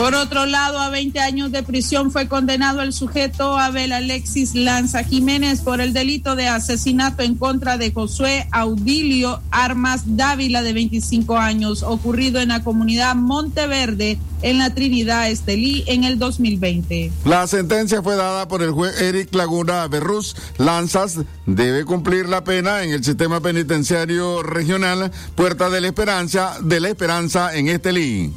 Por 0.00 0.14
otro 0.14 0.46
lado, 0.46 0.78
a 0.78 0.88
20 0.88 1.20
años 1.20 1.52
de 1.52 1.62
prisión 1.62 2.10
fue 2.10 2.26
condenado 2.26 2.80
el 2.80 2.94
sujeto 2.94 3.58
Abel 3.58 3.92
Alexis 3.92 4.54
Lanza 4.54 5.04
Jiménez 5.04 5.60
por 5.60 5.82
el 5.82 5.92
delito 5.92 6.36
de 6.36 6.48
asesinato 6.48 7.22
en 7.22 7.34
contra 7.34 7.76
de 7.76 7.92
Josué 7.92 8.48
Audilio 8.50 9.42
Armas 9.50 10.16
Dávila, 10.16 10.62
de 10.62 10.72
25 10.72 11.36
años, 11.36 11.82
ocurrido 11.82 12.40
en 12.40 12.48
la 12.48 12.64
comunidad 12.64 13.14
Monteverde, 13.14 14.18
en 14.40 14.56
la 14.56 14.72
Trinidad 14.72 15.28
Estelí, 15.28 15.84
en 15.86 16.04
el 16.04 16.18
2020. 16.18 17.12
La 17.26 17.46
sentencia 17.46 18.02
fue 18.02 18.16
dada 18.16 18.48
por 18.48 18.62
el 18.62 18.70
juez 18.70 18.98
Eric 19.02 19.34
Laguna 19.34 19.86
Berruz. 19.86 20.34
Lanzas 20.56 21.18
debe 21.44 21.84
cumplir 21.84 22.26
la 22.26 22.42
pena 22.42 22.84
en 22.84 22.92
el 22.92 23.04
sistema 23.04 23.40
penitenciario 23.40 24.42
regional 24.42 25.12
Puerta 25.34 25.68
de 25.68 25.82
la 25.82 25.88
Esperanza, 25.88 26.56
de 26.62 26.80
la 26.80 26.88
Esperanza 26.88 27.54
en 27.54 27.68
Estelí. 27.68 28.32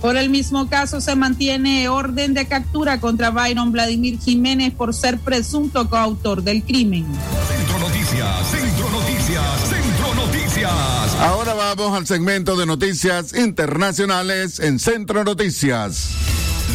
Por 0.00 0.16
el 0.16 0.30
mismo 0.30 0.68
caso 0.68 1.00
se 1.00 1.14
mantiene 1.14 1.88
orden 1.88 2.32
de 2.32 2.46
captura 2.46 3.00
contra 3.00 3.30
Byron 3.30 3.70
Vladimir 3.70 4.18
Jiménez 4.18 4.72
por 4.72 4.94
ser 4.94 5.18
presunto 5.18 5.90
coautor 5.90 6.42
del 6.42 6.62
crimen. 6.62 7.06
Centro 7.48 7.78
Noticias, 7.78 8.50
Centro 8.50 8.90
Noticias, 8.90 9.44
Centro 9.68 10.14
Noticias. 10.14 10.72
Ahora 11.20 11.52
vamos 11.52 11.96
al 11.96 12.06
segmento 12.06 12.56
de 12.56 12.64
noticias 12.64 13.34
internacionales 13.34 14.58
en 14.58 14.78
Centro 14.78 15.22
Noticias. 15.22 16.10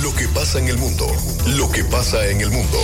Lo 0.03 0.13
que 0.13 0.27
pasa 0.27 0.59
en 0.59 0.67
el 0.67 0.77
mundo, 0.77 1.07
lo 1.57 1.71
que 1.71 1.83
pasa 1.83 2.27
en 2.27 2.41
el 2.41 2.51
mundo. 2.51 2.77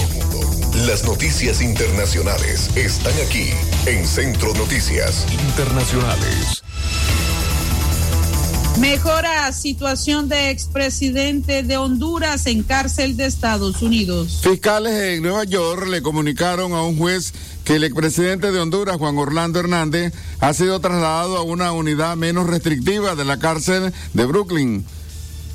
Las 0.87 1.03
noticias 1.03 1.61
internacionales 1.61 2.75
están 2.75 3.13
aquí 3.27 3.49
en 3.85 4.07
Centro 4.07 4.53
Noticias 4.55 5.27
Internacionales. 5.31 6.63
Mejora 8.81 9.51
situación 9.51 10.27
de 10.27 10.49
expresidente 10.49 11.61
de 11.61 11.77
Honduras 11.77 12.47
en 12.47 12.63
cárcel 12.63 13.15
de 13.15 13.27
Estados 13.27 13.83
Unidos. 13.83 14.39
Fiscales 14.41 14.91
en 14.91 15.21
Nueva 15.21 15.43
York 15.43 15.87
le 15.87 16.01
comunicaron 16.01 16.73
a 16.73 16.81
un 16.81 16.97
juez 16.97 17.31
que 17.63 17.75
el 17.75 17.83
expresidente 17.83 18.51
de 18.51 18.59
Honduras, 18.59 18.97
Juan 18.97 19.19
Orlando 19.19 19.59
Hernández, 19.59 20.13
ha 20.39 20.51
sido 20.53 20.79
trasladado 20.79 21.37
a 21.37 21.43
una 21.43 21.71
unidad 21.73 22.17
menos 22.17 22.47
restrictiva 22.47 23.13
de 23.13 23.23
la 23.23 23.37
cárcel 23.37 23.93
de 24.15 24.25
Brooklyn 24.25 24.83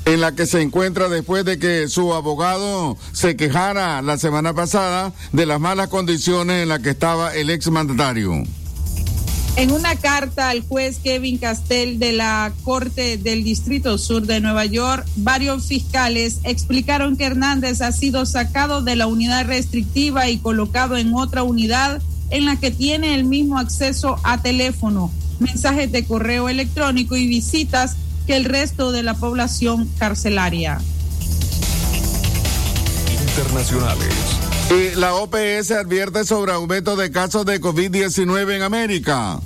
en 0.05 0.21
la 0.21 0.33
que 0.33 0.45
se 0.45 0.61
encuentra 0.61 1.09
después 1.09 1.43
de 1.43 1.59
que 1.59 1.89
su 1.89 2.13
abogado 2.13 2.95
se 3.11 3.35
quejara 3.35 4.01
la 4.01 4.17
semana 4.17 4.53
pasada 4.53 5.11
de 5.33 5.45
las 5.45 5.59
malas 5.59 5.89
condiciones 5.89 6.63
en 6.63 6.69
las 6.69 6.79
que 6.79 6.91
estaba 6.91 7.35
el 7.35 7.49
exmandatario. 7.49 8.45
En 9.57 9.71
una 9.71 9.95
carta 9.95 10.49
al 10.49 10.61
juez 10.61 10.99
Kevin 11.03 11.39
Castell 11.39 11.97
de 11.97 12.11
la 12.11 12.53
Corte 12.63 13.17
del 13.17 13.43
Distrito 13.43 13.97
Sur 13.97 14.27
de 14.27 14.39
Nueva 14.39 14.65
York, 14.65 15.03
varios 15.15 15.65
fiscales 15.65 16.37
explicaron 16.43 17.17
que 17.17 17.25
Hernández 17.25 17.81
ha 17.81 17.91
sido 17.91 18.27
sacado 18.27 18.83
de 18.83 18.95
la 18.95 19.07
unidad 19.07 19.47
restrictiva 19.47 20.29
y 20.29 20.37
colocado 20.37 20.95
en 20.95 21.11
otra 21.15 21.41
unidad 21.41 22.03
en 22.29 22.45
la 22.45 22.59
que 22.59 22.69
tiene 22.69 23.15
el 23.15 23.23
mismo 23.23 23.57
acceso 23.57 24.19
a 24.23 24.43
teléfono, 24.43 25.11
mensajes 25.39 25.91
de 25.91 26.05
correo 26.05 26.49
electrónico 26.49 27.17
y 27.17 27.25
visitas 27.25 27.95
que 28.27 28.35
el 28.35 28.45
resto 28.45 28.91
de 28.91 29.01
la 29.01 29.15
población 29.15 29.89
carcelaria. 29.97 30.77
Internacionales. 33.27 34.46
Y 34.69 34.95
la 34.95 35.15
OPS 35.15 35.71
advierte 35.71 36.25
sobre 36.25 36.51
aumento 36.51 36.97
de 36.97 37.09
casos 37.09 37.45
de 37.45 37.61
COVID-19 37.61 38.57
en 38.57 38.61
América. 38.63 39.39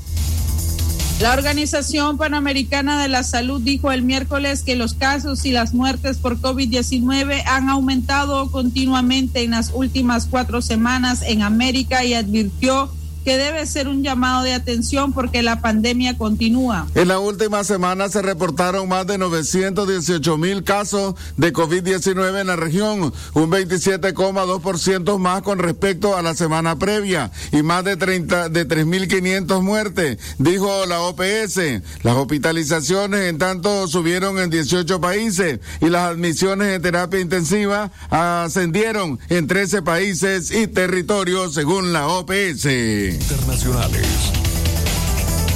La 1.20 1.34
Organización 1.34 2.18
Panamericana 2.18 3.00
de 3.00 3.08
la 3.08 3.22
Salud 3.22 3.62
dijo 3.62 3.92
el 3.92 4.02
miércoles 4.02 4.64
que 4.64 4.76
los 4.76 4.96
casos 4.96 5.46
y 5.46 5.52
las 5.52 5.76
muertes 5.76 6.18
por 6.18 6.40
COVID-19 6.40 7.44
han 7.46 7.70
aumentado 7.70 8.50
continuamente 8.50 9.44
en 9.44 9.52
las 9.52 9.70
últimas 9.76 10.26
cuatro 10.26 10.64
semanas 10.64 11.22
en 11.22 11.44
América 11.44 12.04
y 12.04 12.16
advirtió 12.16 12.92
que 13.24 13.38
debe 13.38 13.66
ser 13.66 13.88
un 13.88 14.04
llamado 14.04 14.44
de 14.44 14.54
atención 14.54 15.14
porque 15.14 15.42
la 15.42 15.62
pandemia 15.62 16.18
continúa. 16.18 16.88
En 16.96 17.08
la 17.08 17.20
última 17.20 17.64
semana 17.64 18.10
se 18.10 18.22
reportaron 18.22 18.88
más 18.90 19.08
de 19.08 19.18
918 19.18 20.38
mil 20.38 20.64
casos 20.64 21.16
de 21.38 21.54
COVID-19 21.54 22.42
en 22.42 22.48
la 22.48 22.56
región, 22.56 23.14
un 23.34 23.52
27,2% 23.52 25.18
más 25.18 25.42
con 25.42 25.60
respecto 25.60 26.16
a 26.16 26.22
la 26.22 26.34
semana 26.34 26.78
previa 26.78 27.32
y 27.52 27.64
más 27.64 27.84
de 27.84 27.98
30 27.98 28.50
de 28.50 28.68
3.500 28.68 29.62
muertes, 29.62 30.18
dijo 30.38 30.86
la 30.86 31.02
OPS. 31.02 31.82
Las 32.04 32.16
hospitalizaciones 32.16 33.30
en 33.30 33.38
tanto 33.38 33.88
subieron 33.88 34.40
en 34.40 34.50
18 34.50 35.00
países 35.00 35.60
y 35.80 35.90
las 35.90 36.12
admisiones 36.12 36.76
en 36.76 36.82
terapia 36.82 37.20
intensiva 37.20 37.92
ascendieron 38.10 39.20
en 39.30 39.48
13 39.48 39.82
países 39.82 40.52
y 40.52 40.68
territorios 40.68 41.54
según 41.54 41.94
la 41.94 42.08
OPS 42.08 43.11
internacionales. 43.12 44.08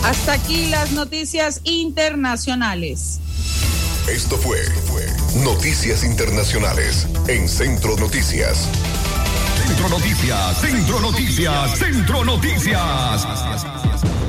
Hasta 0.04 0.34
aquí 0.34 0.68
las 0.68 0.92
noticias 0.92 1.62
internacionales. 1.64 3.20
Esto 4.08 4.38
fue, 4.38 4.62
fue 4.86 5.06
Noticias 5.44 6.04
Internacionales 6.04 7.08
en 7.28 7.50
Centro 7.50 7.98
Noticias. 7.98 8.70
Centro 9.66 9.90
Noticias, 9.90 10.62
Centro 10.62 11.00
Noticias, 11.00 11.80
Centro 11.80 12.24
Noticias. 12.24 13.26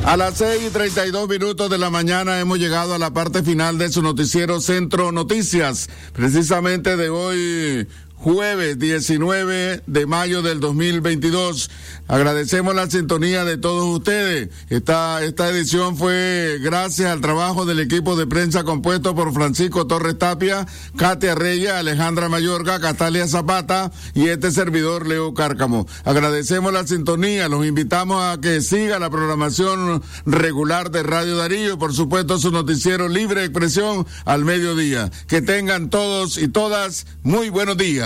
A 0.06 0.16
las 0.16 0.38
seis 0.38 0.62
y 0.68 0.70
treinta 0.70 1.04
y 1.04 1.10
dos 1.10 1.28
minutos 1.28 1.68
de 1.68 1.78
la 1.78 1.90
mañana 1.90 2.38
hemos 2.40 2.58
llegado 2.58 2.94
a 2.94 2.98
la 2.98 3.12
parte 3.12 3.42
final 3.42 3.76
de 3.76 3.90
su 3.90 4.02
noticiero 4.02 4.60
Centro 4.60 5.10
Noticias, 5.12 5.90
precisamente 6.12 6.96
de 6.96 7.08
hoy, 7.10 7.88
jueves 8.16 8.79
19 8.79 9.83
de 9.87 10.07
mayo 10.07 10.42
del 10.42 10.61
2022. 10.61 11.70
Agradecemos 12.09 12.74
la 12.74 12.88
sintonía 12.88 13.44
de 13.44 13.59
todos 13.59 13.85
ustedes. 13.85 14.50
Esta, 14.68 15.22
esta 15.24 15.48
edición 15.50 15.96
fue 15.96 16.59
gracias 16.61 17.11
al 17.11 17.20
trabajo 17.20 17.66
del 17.66 17.81
equipo 17.81 18.16
de 18.16 18.26
prensa 18.26 18.64
compuesto 18.64 19.14
por 19.14 19.33
Francisco 19.33 19.87
Torres 19.87 20.18
Tapia, 20.18 20.66
Katia 20.96 21.35
Reyes, 21.35 21.72
Alejandra 21.72 22.29
Mayorga, 22.29 22.81
Catalia 22.81 23.26
Zapata 23.29 23.90
y 24.14 24.29
este 24.29 24.50
servidor 24.50 25.07
Leo 25.07 25.35
Cárcamo. 25.35 25.87
Agradecemos 26.05 26.72
la 26.72 26.87
sintonía, 26.87 27.48
los 27.48 27.66
invitamos 27.66 28.22
a 28.22 28.40
que 28.40 28.61
siga 28.61 28.98
la 28.98 29.11
programación 29.11 30.02
regular 30.24 30.90
de 30.90 31.02
Radio 31.02 31.37
Darío 31.37 31.74
y 31.74 31.76
por 31.76 31.92
supuesto 31.92 32.38
su 32.38 32.50
noticiero 32.50 33.09
Libre 33.09 33.44
Expresión 33.44 34.07
al 34.24 34.44
mediodía. 34.44 35.11
Que 35.26 35.42
tengan 35.42 35.90
todos 35.90 36.38
y 36.38 36.48
todas 36.48 37.07
muy 37.22 37.50
buenos 37.50 37.76
días. 37.76 38.06